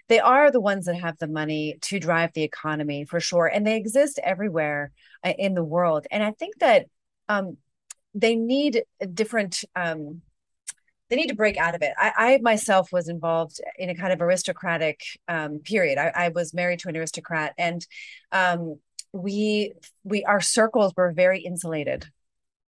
they 0.08 0.20
are 0.20 0.52
the 0.52 0.62
ones 0.62 0.86
that 0.86 0.96
have 0.96 1.18
the 1.18 1.28
money 1.28 1.78
to 1.82 2.00
drive 2.00 2.32
the 2.34 2.44
economy 2.44 3.06
for 3.06 3.20
sure 3.20 3.48
and 3.48 3.65
they 3.65 3.76
exist 3.76 4.20
everywhere 4.24 4.91
uh, 5.24 5.34
in 5.38 5.54
the 5.54 5.63
world 5.63 6.06
and 6.12 6.24
i 6.24 6.32
think 6.32 6.58
that 6.60 6.86
um, 7.28 7.58
they 8.13 8.36
need 8.36 8.84
a 9.02 9.08
different 9.08 9.63
um, 9.76 10.22
they 11.10 11.15
need 11.15 11.28
to 11.28 11.36
break 11.36 11.58
out 11.58 11.76
of 11.76 11.82
it. 11.82 11.94
I, 11.98 12.12
I, 12.18 12.39
myself 12.41 12.91
was 12.91 13.10
involved 13.10 13.60
in 13.78 13.89
a 13.89 13.96
kind 13.96 14.12
of 14.12 14.22
aristocratic 14.22 15.02
um, 15.28 15.60
period. 15.60 15.98
I, 16.00 16.12
I, 16.15 16.30
was 16.30 16.54
married 16.54 16.80
to 16.80 16.89
an 16.89 16.98
aristocrat, 16.98 17.54
and 17.58 17.86
um, 18.32 18.80
we 19.12 19.74
we 20.04 20.24
our 20.24 20.41
circles 20.41 20.94
were 20.98 21.12
very 21.12 21.41
insulated. 21.41 22.08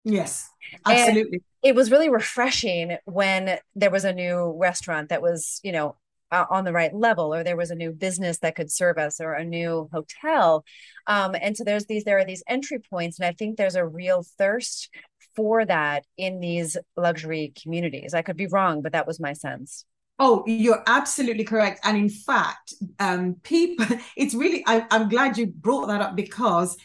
Yes, 0.03 0.49
absolutely. 0.85 1.37
And 1.37 1.41
it 1.61 1.75
was 1.75 1.91
really 1.91 2.09
refreshing 2.09 2.97
when 3.05 3.59
there 3.75 3.91
was 3.91 4.03
a 4.03 4.13
new 4.13 4.53
restaurant 4.57 5.09
that 5.09 5.21
was, 5.21 5.61
you 5.63 5.71
know, 5.71 5.95
uh, 6.33 6.45
on 6.49 6.63
the 6.63 6.73
right 6.73 6.93
level 6.93 7.33
or 7.33 7.43
there 7.43 7.55
was 7.55 7.69
a 7.69 7.75
new 7.75 7.91
business 7.91 8.39
that 8.39 8.55
could 8.55 8.71
serve 8.71 8.97
us 8.97 9.21
or 9.21 9.33
a 9.33 9.45
new 9.45 9.87
hotel. 9.93 10.65
Um, 11.05 11.35
and 11.39 11.55
so 11.55 11.63
there's 11.63 11.85
these 11.85 12.03
there 12.03 12.17
are 12.17 12.25
these 12.25 12.43
entry 12.47 12.79
points 12.79 13.19
and 13.19 13.25
i 13.25 13.33
think 13.33 13.57
there's 13.57 13.75
a 13.75 13.85
real 13.85 14.25
thirst 14.37 14.89
for 15.35 15.65
that 15.65 16.05
in 16.17 16.39
these 16.39 16.77
luxury 16.95 17.53
communities. 17.61 18.13
I 18.13 18.21
could 18.21 18.37
be 18.37 18.47
wrong 18.47 18.81
but 18.81 18.93
that 18.93 19.07
was 19.07 19.19
my 19.19 19.33
sense. 19.33 19.85
Oh, 20.19 20.43
you're 20.45 20.83
absolutely 20.87 21.43
correct. 21.43 21.79
And 21.83 21.97
in 21.97 22.09
fact, 22.09 22.73
um, 22.99 23.35
people, 23.43 23.85
it's 24.17 24.33
really, 24.33 24.63
I, 24.65 24.85
am 24.91 25.09
glad 25.09 25.37
you 25.37 25.47
brought 25.47 25.87
that 25.87 26.01
up 26.01 26.15
because 26.15 26.77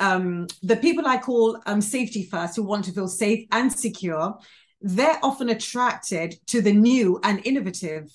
um, 0.00 0.48
the 0.62 0.76
people 0.76 1.06
I 1.06 1.18
call 1.18 1.60
um, 1.66 1.80
safety 1.80 2.24
first, 2.24 2.56
who 2.56 2.64
want 2.64 2.84
to 2.86 2.92
feel 2.92 3.06
safe 3.06 3.46
and 3.52 3.72
secure, 3.72 4.36
they're 4.80 5.20
often 5.22 5.48
attracted 5.48 6.34
to 6.48 6.60
the 6.60 6.72
new 6.72 7.20
and 7.22 7.40
innovative 7.46 8.10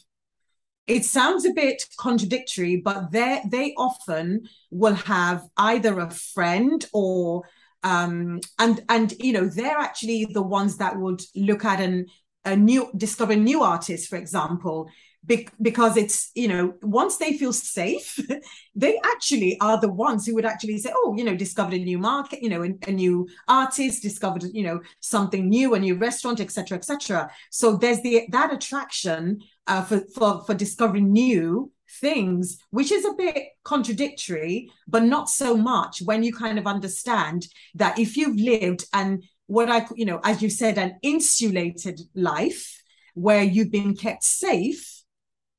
it 0.87 1.03
sounds 1.03 1.45
a 1.45 1.51
bit 1.51 1.83
contradictory, 1.97 2.77
but 2.77 3.11
they 3.11 3.41
they 3.49 3.73
often 3.77 4.47
will 4.71 4.95
have 4.95 5.43
either 5.57 5.99
a 5.99 6.09
friend 6.09 6.85
or 6.93 7.43
um, 7.83 8.39
and 8.57 8.83
and 8.89 9.13
you 9.19 9.33
know 9.33 9.47
they're 9.47 9.77
actually 9.77 10.25
the 10.25 10.41
ones 10.41 10.77
that 10.77 10.97
would 10.97 11.21
look 11.35 11.65
at 11.65 11.81
an 11.81 12.07
a 12.45 12.55
new 12.55 12.89
discover 12.95 13.35
new 13.35 13.61
artists, 13.61 14.07
for 14.07 14.15
example, 14.15 14.89
be- 15.25 15.47
because 15.61 15.97
it's 15.97 16.31
you 16.35 16.47
know 16.47 16.73
once 16.81 17.17
they 17.17 17.37
feel 17.37 17.53
safe 17.53 18.17
they 18.75 18.99
actually 19.03 19.59
are 19.59 19.79
the 19.79 19.91
ones 19.91 20.25
who 20.25 20.33
would 20.35 20.45
actually 20.45 20.77
say 20.77 20.91
oh 20.93 21.13
you 21.17 21.23
know 21.23 21.35
discovered 21.35 21.73
a 21.73 21.79
new 21.79 21.97
market 21.97 22.41
you 22.41 22.49
know 22.49 22.63
a, 22.63 22.73
a 22.87 22.91
new 22.91 23.27
artist 23.47 24.01
discovered 24.01 24.43
you 24.53 24.63
know 24.63 24.79
something 24.99 25.49
new 25.49 25.73
a 25.73 25.79
new 25.79 25.95
restaurant 25.95 26.39
etc 26.39 26.77
etc 26.77 27.29
so 27.49 27.75
there's 27.75 28.01
the 28.01 28.27
that 28.31 28.53
attraction 28.53 29.39
uh, 29.67 29.83
for, 29.83 30.01
for 30.15 30.43
for 30.45 30.53
discovering 30.53 31.11
new 31.11 31.71
things 31.99 32.57
which 32.69 32.91
is 32.91 33.05
a 33.05 33.13
bit 33.13 33.47
contradictory 33.63 34.69
but 34.87 35.03
not 35.03 35.29
so 35.29 35.55
much 35.55 36.01
when 36.03 36.21
you 36.23 36.33
kind 36.33 36.59
of 36.59 36.67
understand 36.67 37.47
that 37.75 37.97
if 37.97 38.17
you've 38.17 38.39
lived 38.39 38.85
and 38.93 39.23
what 39.47 39.69
i 39.69 39.85
you 39.95 40.05
know 40.05 40.19
as 40.23 40.41
you 40.41 40.49
said 40.49 40.77
an 40.77 40.97
insulated 41.01 41.99
life 42.13 42.83
where 43.13 43.41
you've 43.41 43.71
been 43.71 43.95
kept 43.95 44.23
safe 44.23 44.96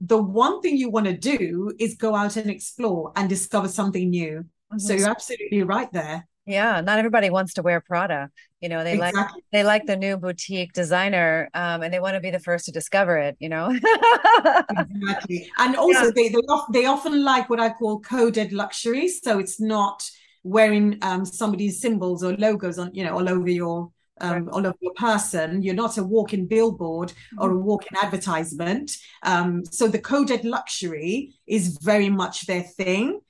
the 0.01 0.21
one 0.21 0.61
thing 0.61 0.77
you 0.77 0.91
want 0.91 1.07
to 1.07 1.17
do 1.17 1.73
is 1.79 1.97
go 1.97 2.15
out 2.15 2.37
and 2.37 2.51
explore 2.51 3.13
and 3.17 3.29
discover 3.29 3.69
something 3.69 4.11
new. 4.11 4.45
Mm-hmm. 4.73 4.79
So 4.79 4.95
you're 4.95 5.09
absolutely 5.09 5.63
right 5.63 5.93
there. 5.93 6.27
Yeah, 6.47 6.81
not 6.81 6.99
everybody 6.99 7.29
wants 7.29 7.55
to 7.55 7.63
wear 7.63 7.83
Prada. 7.83 8.31
You 8.61 8.71
know, 8.71 8.83
they 8.83 8.95
exactly. 8.95 9.21
like 9.21 9.45
they 9.53 9.65
like 9.65 9.87
the 9.87 9.97
new 9.97 10.17
boutique 10.17 10.73
designer, 10.73 11.51
um, 11.53 11.83
and 11.83 11.93
they 11.93 12.01
want 12.01 12.15
to 12.15 12.21
be 12.21 12.31
the 12.31 12.39
first 12.39 12.65
to 12.67 12.73
discover 12.73 13.19
it. 13.19 13.37
You 13.39 13.51
know, 13.51 13.71
exactly. 13.71 15.51
And 15.59 15.77
also, 15.77 16.05
yeah. 16.05 16.11
they 16.15 16.29
they, 16.31 16.41
they 16.73 16.87
often 16.87 17.23
like 17.23 17.51
what 17.51 17.61
I 17.61 17.69
call 17.69 18.01
coded 18.01 18.53
luxury. 18.55 19.09
So 19.09 19.39
it's 19.39 19.61
not 19.61 20.09
wearing 20.43 20.99
um, 21.03 21.27
somebody's 21.27 21.83
symbols 21.83 22.25
or 22.25 22.35
logos 22.37 22.79
on 22.79 22.95
you 22.95 23.05
know 23.05 23.19
all 23.19 23.29
over 23.29 23.51
your 23.51 23.91
um, 24.21 24.45
right. 24.45 24.53
all 24.53 24.67
over 24.67 24.77
your 24.81 24.95
person. 24.95 25.63
You're 25.63 25.75
not 25.75 25.99
a 25.99 26.05
walking 26.05 26.47
billboard 26.47 27.11
mm-hmm. 27.11 27.43
or 27.43 27.53
a 27.53 27.59
walking 27.59 27.97
advertisement. 28.03 28.97
Um, 29.23 29.65
so 29.65 29.89
the 29.89 29.99
coded 29.99 30.45
luxury 30.45 31.35
is 31.47 31.79
very 31.83 32.11
much 32.11 32.47
their 32.47 32.63
thing, 32.63 33.21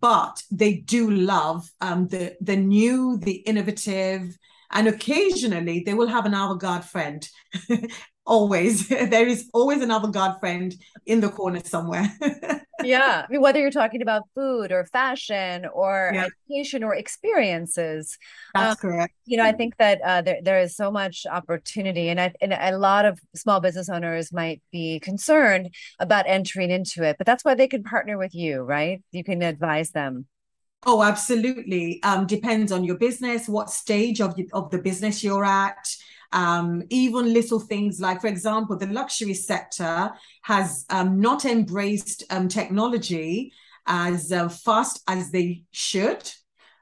but 0.00 0.42
they 0.50 0.74
do 0.74 1.10
love 1.10 1.70
um, 1.80 2.08
the 2.08 2.36
the 2.40 2.56
new, 2.56 3.18
the 3.18 3.36
innovative, 3.36 4.36
and 4.70 4.88
occasionally 4.88 5.82
they 5.84 5.94
will 5.94 6.08
have 6.08 6.26
an 6.26 6.34
avant-garde 6.34 6.84
friend. 6.84 7.28
always, 8.28 8.88
there 8.88 9.26
is 9.26 9.48
always 9.52 9.82
an 9.82 9.90
avant-garde 9.90 10.38
friend 10.38 10.74
in 11.06 11.20
the 11.20 11.30
corner 11.30 11.60
somewhere. 11.64 12.06
yeah. 12.84 13.24
I 13.28 13.32
mean, 13.32 13.40
whether 13.40 13.58
you're 13.58 13.70
talking 13.70 14.02
about 14.02 14.22
food 14.34 14.70
or 14.70 14.84
fashion 14.84 15.66
or 15.72 16.12
yeah. 16.14 16.28
education 16.48 16.84
or 16.84 16.94
experiences. 16.94 18.16
That's 18.54 18.84
um, 18.84 18.90
correct. 18.90 19.14
You 19.24 19.38
know, 19.38 19.44
I 19.44 19.52
think 19.52 19.76
that 19.78 20.00
uh, 20.04 20.22
there, 20.22 20.38
there 20.42 20.60
is 20.60 20.76
so 20.76 20.90
much 20.90 21.26
opportunity 21.28 22.10
and, 22.10 22.20
I, 22.20 22.34
and 22.40 22.52
a 22.52 22.78
lot 22.78 23.06
of 23.06 23.18
small 23.34 23.60
business 23.60 23.88
owners 23.88 24.32
might 24.32 24.62
be 24.70 25.00
concerned 25.00 25.74
about 25.98 26.26
entering 26.28 26.70
into 26.70 27.02
it, 27.02 27.16
but 27.18 27.26
that's 27.26 27.44
why 27.44 27.54
they 27.54 27.66
can 27.66 27.82
partner 27.82 28.18
with 28.18 28.34
you, 28.34 28.60
right? 28.60 29.02
You 29.10 29.24
can 29.24 29.42
advise 29.42 29.90
them. 29.90 30.26
Oh, 30.86 31.02
absolutely. 31.02 32.00
Um, 32.04 32.26
depends 32.26 32.70
on 32.70 32.84
your 32.84 32.96
business, 32.96 33.48
what 33.48 33.68
stage 33.68 34.20
of, 34.20 34.38
of 34.52 34.70
the 34.70 34.78
business 34.78 35.24
you're 35.24 35.44
at 35.44 35.88
um, 36.32 36.82
even 36.90 37.32
little 37.32 37.60
things 37.60 38.00
like, 38.00 38.20
for 38.20 38.26
example, 38.26 38.76
the 38.76 38.86
luxury 38.86 39.34
sector 39.34 40.10
has 40.42 40.84
um, 40.90 41.20
not 41.20 41.44
embraced 41.44 42.24
um, 42.30 42.48
technology 42.48 43.52
as 43.86 44.30
uh, 44.32 44.48
fast 44.48 45.02
as 45.08 45.30
they 45.30 45.62
should. 45.70 46.30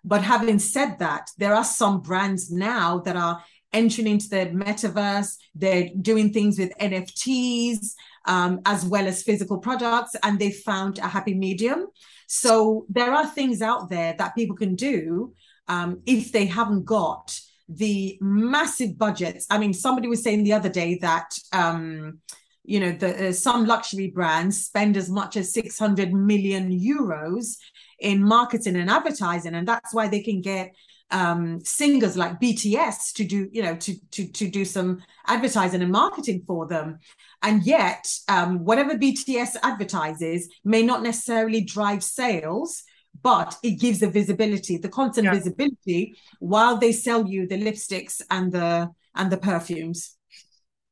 But 0.05 0.23
having 0.23 0.59
said 0.59 0.99
that, 0.99 1.31
there 1.39 1.55
are 1.55 1.65
some 1.65 2.01
brands 2.01 2.51
now 2.51 2.99
that 3.01 3.17
are 3.17 3.43
entering 3.73 4.07
into 4.09 4.29
the 4.29 4.47
metaverse. 4.47 5.37
They're 5.55 5.91
doing 6.01 6.33
things 6.33 6.59
with 6.59 6.77
NFTs 6.79 7.95
um, 8.27 8.61
as 8.65 8.85
well 8.85 9.07
as 9.07 9.23
physical 9.23 9.59
products, 9.59 10.17
and 10.23 10.39
they 10.39 10.51
found 10.51 10.99
a 10.99 11.09
happy 11.09 11.35
medium. 11.35 11.87
So 12.27 12.87
there 12.89 13.13
are 13.13 13.27
things 13.27 13.63
out 13.63 13.89
there 13.89 14.15
that 14.19 14.35
people 14.35 14.57
can 14.57 14.75
do 14.75 15.35
um, 15.69 16.03
if 16.07 16.33
they 16.33 16.47
haven't 16.47 16.85
got 16.85 17.39
the 17.69 18.19
massive 18.21 18.97
budgets. 18.97 19.47
I 19.51 19.59
mean, 19.59 19.73
somebody 19.73 20.09
was 20.09 20.23
saying 20.23 20.45
the 20.45 20.53
other 20.53 20.69
day 20.69 20.99
that 20.99 21.39
um, 21.53 22.21
you 22.65 22.81
know 22.81 22.93
the 22.93 23.29
uh, 23.29 23.33
some 23.33 23.67
luxury 23.67 24.09
brands 24.09 24.67
spend 24.67 24.97
as 24.97 25.09
much 25.09 25.37
as 25.37 25.53
600 25.53 26.13
million 26.13 26.71
euros 26.71 27.57
in 27.99 28.23
marketing 28.23 28.77
and 28.77 28.91
advertising, 28.91 29.55
and 29.55 29.67
that's 29.67 29.95
why 29.95 30.09
they 30.09 30.21
can 30.21 30.41
get 30.41 30.75
um, 31.11 31.61
singers 31.65 32.17
like 32.17 32.41
BTS 32.41 33.13
to 33.15 33.25
do, 33.25 33.49
you 33.53 33.63
know, 33.63 33.77
to 33.77 33.95
to 34.13 34.27
to 34.29 34.49
do 34.49 34.65
some 34.65 35.03
advertising 35.27 35.83
and 35.83 35.93
marketing 35.93 36.43
for 36.47 36.67
them. 36.67 36.99
And 37.43 37.65
yet, 37.65 38.07
um, 38.29 38.65
whatever 38.65 38.97
BTS 38.97 39.57
advertises 39.63 40.49
may 40.65 40.83
not 40.83 41.03
necessarily 41.03 41.61
drive 41.63 42.03
sales, 42.03 42.83
but 43.23 43.57
it 43.63 43.73
gives 43.73 44.01
the 44.01 44.11
visibility, 44.11 44.77
the 44.77 44.89
constant 44.89 45.27
yeah. 45.27 45.35
visibility 45.35 46.17
while 46.41 46.77
they 46.77 46.93
sell 46.93 47.27
you 47.27 47.47
the 47.47 47.61
lipsticks 47.61 48.21
and 48.31 48.53
the 48.53 48.91
and 49.15 49.31
the 49.31 49.37
perfumes. 49.37 50.17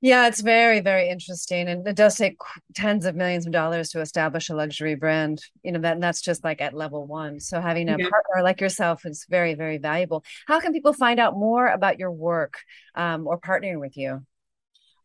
Yeah, 0.01 0.27
it's 0.27 0.43
very, 0.43 0.81
very 0.81 1.09
interesting. 1.09 1.67
And 1.67 1.89
it 1.89 1.97
does 1.97 2.17
take 2.17 2.37
tens 2.75 3.07
of 3.07 3.17
millions 3.17 3.47
of 3.47 3.53
dollars 3.53 3.89
to 3.91 4.03
establish 4.03 4.51
a 4.51 4.55
luxury 4.55 4.97
brand. 4.97 5.41
You 5.63 5.73
know, 5.73 5.81
that 5.81 5.95
and 5.95 6.03
that's 6.03 6.21
just 6.21 6.45
like 6.45 6.61
at 6.61 6.75
level 6.75 7.07
one. 7.07 7.41
So 7.41 7.59
having 7.59 7.89
a 7.89 7.97
yeah. 7.97 8.11
partner 8.11 8.43
like 8.43 8.61
yourself 8.61 9.07
is 9.07 9.25
very, 9.31 9.55
very 9.55 9.79
valuable. 9.79 10.23
How 10.47 10.61
can 10.61 10.75
people 10.75 10.93
find 10.93 11.19
out 11.19 11.39
more 11.39 11.69
about 11.69 11.99
your 11.99 12.13
work 12.13 12.59
um, 12.95 13.27
or 13.27 13.41
partnering 13.41 13.81
with 13.81 13.97
you? 13.97 14.21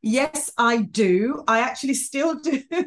Yes, 0.00 0.50
I 0.56 0.82
do. 0.82 1.42
I 1.48 1.58
actually 1.60 1.94
still 1.94 2.38
do. 2.38 2.62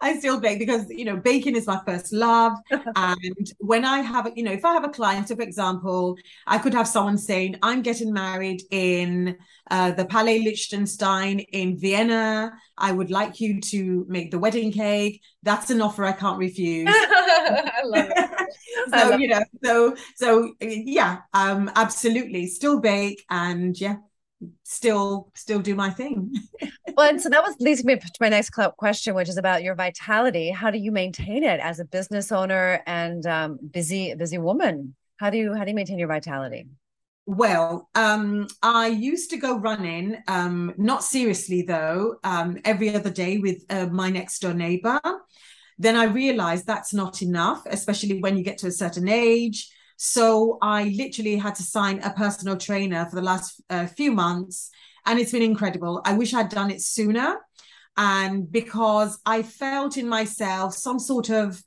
I 0.00 0.18
still 0.18 0.38
bake 0.40 0.58
because 0.58 0.84
you 0.90 1.06
know 1.06 1.16
baking 1.16 1.56
is 1.56 1.66
my 1.66 1.80
first 1.86 2.12
love. 2.12 2.52
and 2.96 3.52
when 3.60 3.84
I 3.86 4.00
have, 4.00 4.30
you 4.36 4.42
know, 4.42 4.52
if 4.52 4.64
I 4.64 4.74
have 4.74 4.84
a 4.84 4.90
client, 4.90 5.28
so 5.28 5.36
for 5.36 5.42
example, 5.42 6.16
I 6.46 6.58
could 6.58 6.74
have 6.74 6.86
someone 6.86 7.16
saying, 7.16 7.56
"I'm 7.62 7.80
getting 7.80 8.12
married 8.12 8.62
in 8.70 9.38
uh, 9.70 9.92
the 9.92 10.04
Palais 10.04 10.40
Liechtenstein 10.40 11.40
in 11.40 11.78
Vienna. 11.78 12.52
I 12.76 12.92
would 12.92 13.10
like 13.10 13.40
you 13.40 13.60
to 13.62 14.04
make 14.08 14.30
the 14.30 14.38
wedding 14.38 14.70
cake." 14.70 15.22
That's 15.42 15.70
an 15.70 15.80
offer 15.80 16.04
I 16.04 16.12
can't 16.12 16.38
refuse. 16.38 16.88
I 16.90 17.80
love 17.84 18.10
it. 18.14 18.48
so 18.90 19.16
you 19.16 19.28
know, 19.28 19.42
so 19.64 19.96
so 20.16 20.52
yeah, 20.60 21.20
um, 21.32 21.70
absolutely, 21.74 22.48
still 22.48 22.80
bake 22.80 23.24
and 23.30 23.80
yeah 23.80 23.96
still 24.62 25.30
still 25.34 25.60
do 25.60 25.74
my 25.74 25.90
thing. 25.90 26.34
Well 26.96 27.08
and 27.08 27.20
so 27.20 27.28
that 27.28 27.42
was 27.42 27.56
leads 27.58 27.84
me 27.84 27.96
to 27.96 28.10
my 28.20 28.28
next 28.28 28.50
question 28.50 29.16
which 29.16 29.28
is 29.28 29.36
about 29.36 29.64
your 29.64 29.74
vitality. 29.74 30.50
How 30.50 30.70
do 30.70 30.78
you 30.78 30.92
maintain 30.92 31.42
it 31.42 31.58
as 31.58 31.80
a 31.80 31.84
business 31.84 32.30
owner 32.30 32.84
and 32.86 33.26
um, 33.26 33.58
busy 33.72 34.14
busy 34.14 34.38
woman? 34.38 34.94
How 35.16 35.30
do 35.30 35.38
you 35.38 35.54
how 35.54 35.64
do 35.64 35.70
you 35.70 35.74
maintain 35.74 35.98
your 35.98 36.06
vitality? 36.06 36.66
Well 37.26 37.88
um, 37.96 38.46
i 38.62 38.86
used 38.86 39.30
to 39.30 39.38
go 39.38 39.58
running 39.58 40.22
um, 40.28 40.72
not 40.76 41.02
seriously 41.02 41.62
though 41.62 42.16
um, 42.22 42.58
every 42.64 42.94
other 42.94 43.10
day 43.10 43.38
with 43.38 43.64
uh, 43.70 43.86
my 43.86 44.10
next 44.10 44.38
door 44.38 44.54
neighbor. 44.54 45.00
Then 45.78 45.96
i 45.96 46.04
realized 46.04 46.64
that's 46.64 46.94
not 46.94 47.22
enough 47.22 47.62
especially 47.66 48.20
when 48.20 48.36
you 48.36 48.44
get 48.44 48.58
to 48.58 48.68
a 48.68 48.72
certain 48.72 49.08
age 49.08 49.73
so 49.96 50.58
I 50.60 50.94
literally 50.96 51.36
had 51.36 51.54
to 51.56 51.62
sign 51.62 52.00
a 52.00 52.10
personal 52.10 52.56
trainer 52.56 53.06
for 53.06 53.16
the 53.16 53.22
last 53.22 53.62
uh, 53.70 53.86
few 53.86 54.12
months, 54.12 54.70
and 55.06 55.18
it's 55.18 55.32
been 55.32 55.42
incredible. 55.42 56.02
I 56.04 56.14
wish 56.14 56.34
I'd 56.34 56.48
done 56.48 56.70
it 56.70 56.80
sooner. 56.80 57.38
And 57.96 58.50
because 58.50 59.20
I 59.24 59.42
felt 59.42 59.96
in 59.96 60.08
myself 60.08 60.74
some 60.74 60.98
sort 60.98 61.30
of, 61.30 61.62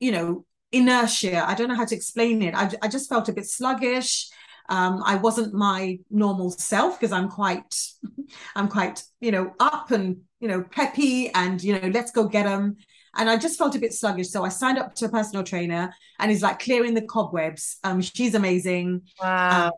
you 0.00 0.12
know, 0.12 0.46
inertia. 0.72 1.46
I 1.46 1.54
don't 1.54 1.68
know 1.68 1.74
how 1.74 1.84
to 1.84 1.94
explain 1.94 2.42
it. 2.42 2.54
I, 2.54 2.70
I 2.82 2.88
just 2.88 3.08
felt 3.08 3.28
a 3.28 3.32
bit 3.32 3.46
sluggish. 3.46 4.28
Um, 4.68 5.02
I 5.04 5.16
wasn't 5.16 5.54
my 5.54 5.98
normal 6.10 6.50
self 6.50 6.98
because 6.98 7.12
I'm 7.12 7.28
quite, 7.28 7.74
I'm 8.56 8.68
quite, 8.68 9.02
you 9.20 9.30
know, 9.30 9.52
up 9.60 9.90
and 9.90 10.22
you 10.40 10.48
know 10.48 10.62
peppy 10.62 11.30
and 11.30 11.62
you 11.62 11.78
know 11.78 11.88
let's 11.88 12.10
go 12.10 12.28
get 12.28 12.44
them 12.44 12.76
and 13.16 13.28
I 13.30 13.36
just 13.36 13.58
felt 13.58 13.74
a 13.74 13.78
bit 13.78 13.92
sluggish. 13.92 14.28
So 14.28 14.44
I 14.44 14.48
signed 14.48 14.78
up 14.78 14.94
to 14.96 15.06
a 15.06 15.08
personal 15.08 15.44
trainer 15.44 15.94
and 16.18 16.30
he's 16.30 16.42
like 16.42 16.58
clearing 16.58 16.94
the 16.94 17.02
cobwebs. 17.02 17.78
Um, 17.84 18.00
she's 18.00 18.34
amazing. 18.34 19.02
Wow. 19.20 19.72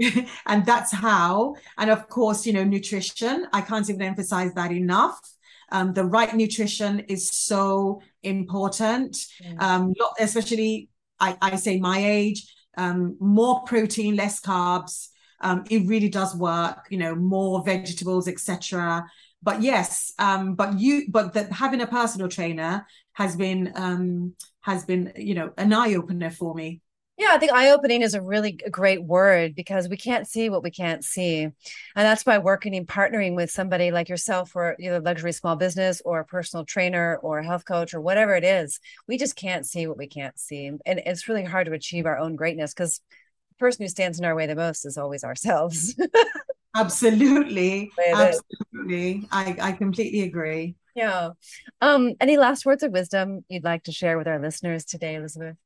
Um, 0.00 0.26
and 0.46 0.66
that's 0.66 0.92
how. 0.92 1.56
And 1.78 1.90
of 1.90 2.08
course, 2.08 2.46
you 2.46 2.52
know, 2.52 2.64
nutrition. 2.64 3.46
I 3.52 3.60
can't 3.60 3.88
even 3.88 4.02
emphasize 4.02 4.52
that 4.54 4.72
enough. 4.72 5.18
Um, 5.72 5.92
the 5.92 6.04
right 6.04 6.34
nutrition 6.34 7.00
is 7.00 7.30
so 7.30 8.00
important. 8.22 9.16
Mm. 9.42 9.62
Um, 9.62 9.94
especially 10.20 10.88
I, 11.20 11.36
I 11.40 11.56
say 11.56 11.78
my 11.78 11.98
age, 11.98 12.52
um, 12.76 13.16
more 13.20 13.62
protein, 13.64 14.16
less 14.16 14.40
carbs. 14.40 15.08
Um, 15.40 15.64
it 15.70 15.86
really 15.86 16.08
does 16.08 16.34
work. 16.34 16.86
You 16.90 16.98
know, 16.98 17.14
more 17.14 17.62
vegetables, 17.64 18.28
etc 18.28 19.04
but 19.44 19.62
yes 19.62 20.12
um 20.18 20.54
but 20.54 20.78
you 20.78 21.04
but 21.08 21.34
that 21.34 21.52
having 21.52 21.80
a 21.80 21.86
personal 21.86 22.28
trainer 22.28 22.84
has 23.12 23.36
been 23.36 23.72
um 23.76 24.34
has 24.62 24.84
been 24.84 25.12
you 25.16 25.34
know 25.34 25.52
an 25.56 25.72
eye 25.72 25.94
opener 25.94 26.30
for 26.30 26.54
me 26.54 26.80
yeah, 27.16 27.28
I 27.30 27.38
think 27.38 27.52
eye 27.52 27.70
opening 27.70 28.02
is 28.02 28.14
a 28.14 28.20
really 28.20 28.52
great 28.52 29.04
word 29.04 29.54
because 29.54 29.88
we 29.88 29.96
can't 29.96 30.26
see 30.26 30.50
what 30.50 30.64
we 30.64 30.72
can't 30.72 31.04
see. 31.04 31.42
And 31.42 31.54
that's 31.94 32.26
why 32.26 32.38
working 32.38 32.74
and 32.74 32.88
partnering 32.88 33.36
with 33.36 33.52
somebody 33.52 33.92
like 33.92 34.08
yourself 34.08 34.56
or 34.56 34.74
either 34.80 35.00
luxury 35.00 35.30
small 35.30 35.54
business 35.54 36.02
or 36.04 36.18
a 36.18 36.24
personal 36.24 36.64
trainer 36.64 37.16
or 37.22 37.38
a 37.38 37.46
health 37.46 37.64
coach 37.66 37.94
or 37.94 38.00
whatever 38.00 38.34
it 38.34 38.42
is, 38.42 38.80
we 39.06 39.16
just 39.16 39.36
can't 39.36 39.64
see 39.64 39.86
what 39.86 39.96
we 39.96 40.08
can't 40.08 40.36
see. 40.40 40.66
And 40.66 40.80
it's 41.06 41.28
really 41.28 41.44
hard 41.44 41.66
to 41.66 41.72
achieve 41.72 42.04
our 42.04 42.18
own 42.18 42.34
greatness 42.34 42.74
because 42.74 43.00
the 43.50 43.54
person 43.60 43.84
who 43.84 43.88
stands 43.88 44.18
in 44.18 44.24
our 44.24 44.34
way 44.34 44.48
the 44.48 44.56
most 44.56 44.84
is 44.84 44.98
always 44.98 45.22
ourselves. 45.22 45.94
Absolutely. 46.74 47.90
Absolutely. 48.12 49.28
I, 49.30 49.56
I 49.60 49.72
completely 49.72 50.22
agree. 50.22 50.76
Yeah. 50.94 51.30
Um, 51.80 52.14
any 52.20 52.36
last 52.36 52.66
words 52.66 52.82
of 52.82 52.92
wisdom 52.92 53.44
you'd 53.48 53.64
like 53.64 53.84
to 53.84 53.92
share 53.92 54.16
with 54.16 54.28
our 54.28 54.38
listeners 54.38 54.84
today, 54.84 55.16
Elizabeth? 55.16 55.56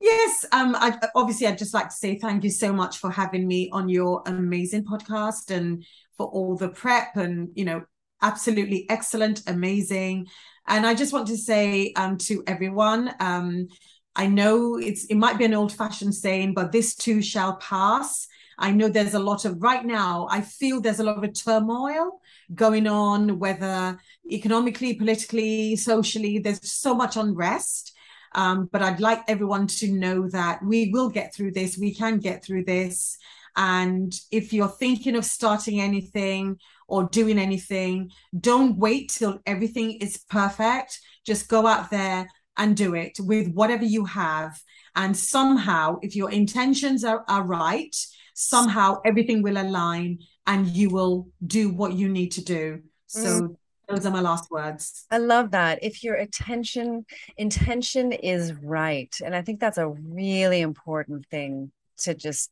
Yes, 0.00 0.44
um, 0.50 0.74
I, 0.74 0.98
obviously, 1.14 1.46
I'd 1.46 1.58
just 1.58 1.74
like 1.74 1.90
to 1.90 1.94
say 1.94 2.18
thank 2.18 2.42
you 2.42 2.50
so 2.50 2.72
much 2.72 2.98
for 2.98 3.10
having 3.10 3.46
me 3.46 3.70
on 3.72 3.88
your 3.88 4.22
amazing 4.26 4.84
podcast 4.84 5.54
and 5.54 5.84
for 6.16 6.26
all 6.26 6.56
the 6.56 6.70
prep 6.70 7.16
and, 7.16 7.50
you 7.54 7.64
know, 7.64 7.84
absolutely 8.20 8.88
excellent, 8.90 9.42
amazing. 9.46 10.26
And 10.66 10.86
I 10.86 10.94
just 10.94 11.12
want 11.12 11.28
to 11.28 11.36
say 11.36 11.92
um, 11.94 12.18
to 12.18 12.42
everyone, 12.46 13.14
um, 13.20 13.68
I 14.16 14.26
know 14.26 14.76
it's 14.76 15.04
it 15.06 15.14
might 15.14 15.38
be 15.38 15.44
an 15.44 15.54
old 15.54 15.72
fashioned 15.72 16.14
saying, 16.14 16.54
but 16.54 16.72
this 16.72 16.94
too 16.94 17.22
shall 17.22 17.56
pass. 17.56 18.26
I 18.58 18.70
know 18.70 18.88
there's 18.88 19.14
a 19.14 19.18
lot 19.18 19.44
of 19.44 19.62
right 19.62 19.84
now, 19.84 20.26
I 20.30 20.40
feel 20.40 20.80
there's 20.80 21.00
a 21.00 21.04
lot 21.04 21.22
of 21.22 21.32
turmoil 21.34 22.20
going 22.54 22.86
on, 22.86 23.38
whether 23.38 23.98
economically, 24.30 24.94
politically, 24.94 25.76
socially, 25.76 26.38
there's 26.38 26.70
so 26.70 26.94
much 26.94 27.16
unrest. 27.16 27.92
Um, 28.34 28.68
but 28.72 28.82
I'd 28.82 29.00
like 29.00 29.22
everyone 29.28 29.66
to 29.66 29.92
know 29.92 30.28
that 30.30 30.64
we 30.64 30.90
will 30.90 31.10
get 31.10 31.34
through 31.34 31.52
this, 31.52 31.78
we 31.78 31.94
can 31.94 32.18
get 32.18 32.44
through 32.44 32.64
this. 32.64 33.18
And 33.56 34.12
if 34.30 34.52
you're 34.52 34.68
thinking 34.68 35.16
of 35.16 35.24
starting 35.24 35.80
anything 35.80 36.58
or 36.88 37.04
doing 37.04 37.38
anything, 37.38 38.10
don't 38.38 38.78
wait 38.78 39.10
till 39.10 39.40
everything 39.44 39.92
is 40.00 40.24
perfect. 40.30 40.98
Just 41.26 41.48
go 41.48 41.66
out 41.66 41.90
there 41.90 42.28
and 42.56 42.76
do 42.76 42.94
it 42.94 43.18
with 43.20 43.48
whatever 43.52 43.84
you 43.84 44.04
have. 44.04 44.58
And 44.94 45.16
somehow, 45.16 45.98
if 46.02 46.14
your 46.14 46.30
intentions 46.30 47.04
are, 47.04 47.24
are 47.28 47.42
right, 47.42 47.94
somehow 48.34 49.00
everything 49.04 49.42
will 49.42 49.56
align 49.56 50.18
and 50.46 50.66
you 50.66 50.90
will 50.90 51.28
do 51.46 51.70
what 51.70 51.94
you 51.94 52.08
need 52.08 52.32
to 52.32 52.44
do. 52.44 52.82
So 53.06 53.42
mm. 53.42 53.56
those 53.88 54.06
are 54.06 54.12
my 54.12 54.20
last 54.20 54.50
words. 54.50 55.06
I 55.10 55.18
love 55.18 55.52
that. 55.52 55.78
If 55.82 56.02
your 56.02 56.14
attention 56.14 57.06
intention 57.36 58.12
is 58.12 58.52
right, 58.62 59.14
and 59.24 59.34
I 59.34 59.42
think 59.42 59.60
that's 59.60 59.78
a 59.78 59.88
really 59.88 60.60
important 60.60 61.26
thing 61.26 61.72
to 61.98 62.14
just 62.14 62.50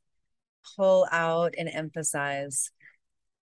pull 0.76 1.06
out 1.10 1.54
and 1.58 1.68
emphasize 1.68 2.70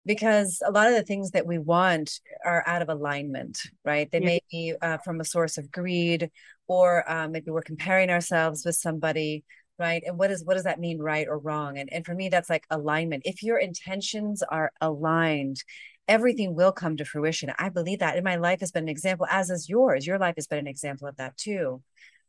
because 0.07 0.62
a 0.64 0.71
lot 0.71 0.88
of 0.88 0.95
the 0.95 1.03
things 1.03 1.31
that 1.33 1.47
we 1.47 1.59
want 1.59 2.21
are 2.45 2.62
out 2.67 2.83
of 2.83 2.88
alignment, 2.88 3.59
right? 3.85 4.11
They 4.11 4.21
yeah. 4.21 4.27
may 4.27 4.40
be 4.51 4.75
uh, 4.81 4.99
from 4.99 5.21
a 5.21 5.25
source 5.25 5.59
of 5.59 5.71
greed, 5.71 6.31
or 6.67 7.11
uh, 7.11 7.29
maybe 7.29 7.51
we're 7.51 7.62
comparing 7.62 8.11
ourselves 8.11 8.64
with 8.64 8.77
somebody 8.77 9.45
right? 9.77 10.05
And 10.07 10.17
what 10.17 10.31
is 10.31 10.45
what 10.45 10.55
does 10.55 10.62
that 10.62 10.79
mean 10.79 11.01
right 11.01 11.27
or 11.29 11.37
wrong? 11.37 11.79
And 11.79 11.93
and 11.93 12.07
for 12.07 12.14
me 12.14 12.29
that's 12.29 12.49
like 12.49 12.64
alignment. 12.71 13.25
If 13.27 13.43
your 13.43 13.59
intentions 13.59 14.40
are 14.40 14.71
aligned 14.81 15.64
everything 16.09 16.55
will 16.55 16.73
come 16.73 16.97
to 16.97 17.05
fruition. 17.05 17.53
I 17.59 17.69
believe 17.69 18.01
that. 18.01 18.17
And 18.17 18.25
my 18.25 18.37
life 18.37 18.61
has 18.61 18.71
been 18.71 18.85
an 18.85 18.88
example 18.88 19.27
as 19.31 19.51
is 19.51 19.69
yours. 19.69 20.07
Your 20.07 20.19
life 20.19 20.35
has 20.37 20.47
been 20.47 20.59
an 20.59 20.67
example 20.67 21.09
of 21.09 21.17
that 21.17 21.37
too. 21.37 21.83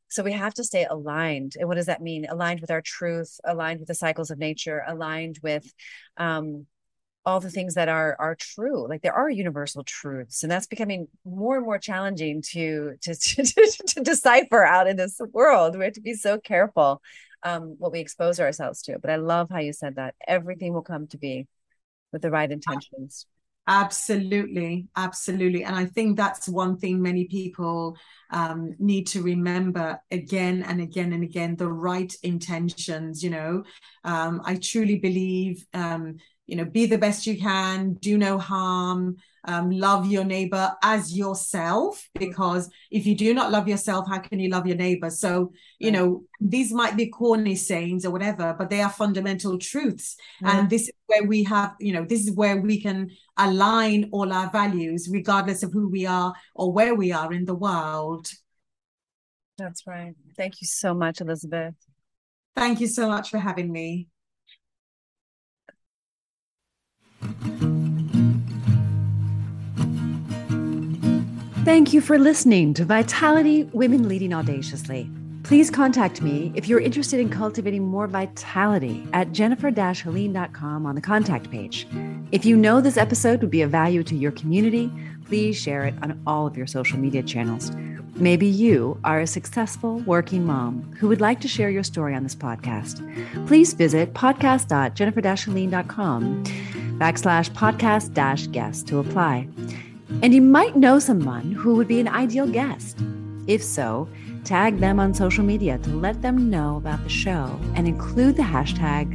So 0.08 0.24
we 0.24 0.32
have 0.34 0.54
to 0.56 0.64
stay 0.64 0.86
aligned. 0.90 1.54
And 1.60 1.68
what 1.68 1.76
does 1.76 1.88
that 1.88 2.02
mean? 2.02 2.26
Aligned 2.30 2.62
with 2.62 2.72
our 2.72 2.82
truth 2.82 3.40
aligned 3.44 3.80
with 3.80 3.88
the 3.88 3.96
cycles 3.96 4.32
of 4.32 4.38
nature 4.38 4.84
aligned 4.88 5.40
with 5.44 5.72
um 6.18 6.68
all 7.26 7.40
the 7.40 7.50
things 7.50 7.74
that 7.74 7.90
are 7.90 8.16
are 8.20 8.36
true 8.36 8.88
like 8.88 9.02
there 9.02 9.14
are 9.14 9.30
universal 9.30 9.84
truths 9.84 10.44
and 10.44 10.52
that's 10.52 10.68
becoming 10.68 11.08
more 11.26 11.56
and 11.58 11.66
more 11.66 11.80
challenging 11.80 12.42
to 12.42 12.96
to 13.02 13.16
to, 13.20 13.44
to, 13.44 13.84
to 13.88 14.02
decipher 14.02 14.64
out 14.64 14.88
in 14.88 14.96
this 14.96 15.20
world 15.34 15.78
we 15.78 15.86
have 15.86 15.94
to 15.94 16.02
be 16.02 16.14
so 16.14 16.38
careful 16.40 17.02
um, 17.46 17.76
what 17.78 17.92
we 17.92 18.00
expose 18.00 18.40
ourselves 18.40 18.82
to. 18.84 19.00
But 19.00 19.12
I 19.12 19.16
love 19.18 19.50
how 19.50 19.60
you 19.60 19.72
said 19.72 19.96
that 19.96 20.16
everything 20.28 20.74
will 20.74 20.82
come 20.82 21.08
to 21.08 21.18
be 21.18 21.48
with 22.12 22.24
the 22.24 22.32
right 22.32 22.52
intentions. 22.52 23.28
Absolutely, 23.68 24.88
absolutely. 24.96 25.64
And 25.64 25.76
I 25.76 25.86
think 25.86 26.18
that's 26.18 26.48
one 26.48 26.78
thing 26.78 27.02
many 27.02 27.26
people 27.26 27.98
um, 28.32 28.76
need 28.78 29.08
to 29.08 29.24
remember 29.24 30.00
again 30.12 30.64
and 30.64 30.82
again 30.82 31.14
and 31.14 31.24
again 31.24 31.56
the 31.56 31.68
right 31.68 32.14
intentions. 32.22 33.24
You 33.24 33.32
know, 33.32 33.64
um, 34.04 34.42
I 34.44 34.56
truly 34.56 35.00
believe, 35.00 35.66
um, 35.74 36.18
you 36.48 36.56
know, 36.56 36.66
be 36.66 36.86
the 36.86 36.98
best 36.98 37.26
you 37.26 37.40
can, 37.40 37.94
do 37.96 38.18
no 38.18 38.38
harm, 38.38 39.18
um, 39.48 39.70
love 39.70 40.08
your 40.08 40.24
neighbor 40.24 40.74
as 40.84 41.16
yourself 41.16 42.10
because 42.16 42.70
if 42.90 43.06
you 43.06 43.16
do 43.16 43.34
not 43.34 43.52
love 43.52 43.68
yourself 43.68 44.08
how 44.10 44.18
can 44.18 44.40
you 44.40 44.50
love 44.50 44.66
your 44.66 44.76
neighbor? 44.76 45.10
So 45.10 45.54
you 45.80 45.92
know 45.92 46.24
these 46.42 46.74
might 46.74 46.98
be 46.98 47.10
corny 47.10 47.56
sayings 47.56 48.06
or 48.06 48.12
whatever 48.12 48.56
but 48.58 48.70
they 48.70 48.82
are 48.82 48.90
fundamental 48.90 49.58
truths. 49.58 50.18
And 50.44 50.70
this 50.70 50.84
is 50.84 50.94
where 51.06 51.24
we 51.24 51.44
have 51.44 51.76
you 51.80 51.94
know 51.94 52.06
this 52.06 52.28
is 52.28 52.32
where 52.36 52.58
we 52.58 52.82
can 52.82 53.12
align 53.38 54.10
all 54.12 54.34
our 54.34 54.50
values 54.50 55.08
regardless 55.12 55.62
of 55.64 55.72
who 55.72 55.90
we 55.90 56.06
are 56.06 56.34
or 56.56 56.74
where 56.74 56.96
we 56.96 57.12
are 57.12 57.32
in 57.32 57.46
the 57.46 57.56
world. 57.56 58.28
That's 59.58 59.86
right. 59.88 60.16
Thank 60.36 60.62
you 60.62 60.68
so 60.68 60.94
much 60.94 61.22
elizabeth. 61.22 61.76
Thank 62.56 62.80
you 62.80 62.88
so 62.88 63.08
much 63.08 63.30
for 63.30 63.38
having 63.38 63.72
me 63.72 64.08
Thank 71.66 71.94
you 71.94 72.00
for 72.02 72.20
listening 72.20 72.74
to 72.76 72.86
Vitality 72.86 73.64
Women 73.74 74.08
Leading 74.08 74.34
Audaciously. 74.34 75.10
Please 75.44 75.70
contact 75.70 76.22
me 76.22 76.52
if 76.56 76.68
you're 76.68 76.80
interested 76.80 77.20
in 77.20 77.30
cultivating 77.30 77.84
more 77.84 78.08
vitality 78.08 79.08
at 79.14 79.32
jennifer-helene.com 79.32 80.86
on 80.86 80.96
the 80.96 81.02
contact 81.02 81.52
page. 81.52 81.88
If 82.32 82.46
you 82.46 82.56
know 82.56 82.82
this 82.82 82.98
episode 82.98 83.42
would 83.42 83.52
be 83.52 83.62
of 83.62 83.72
value 83.72 84.04
to 84.04 84.16
your 84.16 84.32
community, 84.32 84.92
please 85.26 85.56
share 85.56 85.86
it 85.86 85.94
on 86.02 86.20
all 86.26 86.48
of 86.48 86.56
your 86.56 86.68
social 86.68 86.98
media 86.98 87.22
channels. 87.24 87.72
Maybe 88.18 88.48
you 88.48 88.98
are 89.04 89.20
a 89.20 89.28
successful 89.28 90.00
working 90.00 90.46
mom 90.46 90.90
who 91.00 91.10
would 91.10 91.20
like 91.20 91.42
to 91.42 91.50
share 91.50 91.70
your 91.70 91.84
story 91.84 92.16
on 92.16 92.24
this 92.24 92.36
podcast. 92.36 93.02
Please 93.46 93.74
visit 93.74 94.14
podcast.jennifer-helene.com 94.14 96.44
backslash 96.98 97.52
podcast 97.52 98.14
dash 98.14 98.48
guest 98.48 98.88
to 98.88 99.00
apply. 99.00 99.50
And 100.22 100.34
you 100.34 100.42
might 100.42 100.78
know 100.78 100.98
someone 100.98 101.52
who 101.52 101.76
would 101.76 101.90
be 101.90 102.00
an 102.00 102.08
ideal 102.08 102.48
guest. 102.48 102.98
If 103.48 103.62
so, 103.62 104.08
tag 104.46 104.80
them 104.80 104.98
on 104.98 105.14
social 105.14 105.44
media 105.44 105.78
to 105.80 105.90
let 105.90 106.22
them 106.22 106.50
know 106.50 106.78
about 106.78 107.04
the 107.04 107.10
show 107.10 107.60
and 107.76 107.86
include 107.86 108.38
the 108.38 108.44
hashtag 108.44 109.14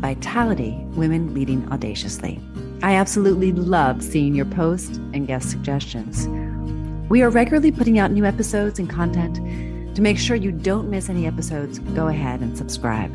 Vitality 0.00 0.78
Women 0.94 1.34
Leading 1.34 1.70
Audaciously. 1.70 2.40
I 2.82 2.94
absolutely 2.94 3.52
love 3.52 4.02
seeing 4.02 4.34
your 4.34 4.46
posts 4.46 4.96
and 5.12 5.26
guest 5.26 5.50
suggestions. 5.50 6.26
We 7.08 7.22
are 7.22 7.30
regularly 7.30 7.72
putting 7.72 7.98
out 7.98 8.10
new 8.10 8.26
episodes 8.26 8.78
and 8.78 8.88
content. 8.88 9.36
To 9.96 10.02
make 10.02 10.18
sure 10.18 10.36
you 10.36 10.52
don't 10.52 10.90
miss 10.90 11.08
any 11.08 11.26
episodes, 11.26 11.78
go 11.78 12.08
ahead 12.08 12.40
and 12.40 12.56
subscribe. 12.56 13.10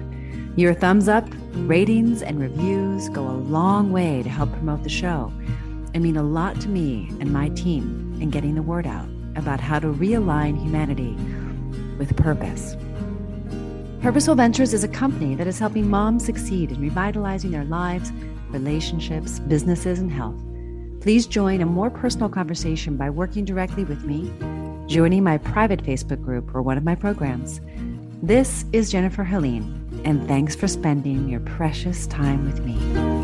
Your 0.58 0.74
thumbs 0.74 1.08
up, 1.08 1.28
ratings, 1.54 2.24
and 2.24 2.40
reviews 2.40 3.10
go 3.10 3.22
a 3.22 3.38
long 3.38 3.92
way 3.92 4.24
to 4.24 4.30
help 4.30 4.52
promote 4.52 4.82
the 4.82 4.90
show 4.90 5.32
and 5.94 6.02
mean 6.02 6.18
a 6.18 6.24
lot 6.24 6.60
to 6.62 6.70
me 6.70 7.08
and 7.20 7.32
my 7.32 7.50
team 7.50 8.18
in 8.20 8.32
getting 8.32 8.56
the 8.56 8.64
word 8.64 8.88
out 8.88 9.08
about 9.36 9.60
how 9.60 9.78
to 9.78 9.88
realign 9.88 10.60
humanity 10.60 11.16
with 12.00 12.18
purpose. 12.18 12.76
Purposeful 14.02 14.34
Ventures 14.34 14.74
is 14.74 14.84
a 14.84 14.88
company 14.88 15.36
that 15.36 15.46
is 15.46 15.60
helping 15.60 15.88
moms 15.88 16.26
succeed 16.26 16.72
in 16.72 16.82
revitalizing 16.82 17.52
their 17.52 17.66
lives, 17.66 18.12
relationships, 18.50 19.38
businesses, 19.40 20.00
and 20.00 20.12
health. 20.12 20.36
Please 21.04 21.28
join 21.28 21.60
a 21.60 21.66
more 21.66 21.90
personal 21.90 22.30
conversation 22.30 22.96
by 22.96 23.10
working 23.10 23.44
directly 23.44 23.84
with 23.84 24.06
me, 24.06 24.32
joining 24.88 25.22
my 25.22 25.38
private 25.38 25.84
Facebook 25.84 26.24
group, 26.24 26.56
or 26.56 26.62
one 26.62 26.78
of 26.78 26.86
my 26.86 26.96
programs. 26.96 27.60
This 28.22 28.64
is 28.72 28.90
Jennifer 28.90 29.26
Helene, 29.26 30.02
and 30.06 30.26
thanks 30.30 30.56
for 30.56 30.70
spending 30.70 31.28
your 31.28 31.42
precious 31.42 32.08
time 32.08 32.46
with 32.46 32.64
me. 32.64 33.23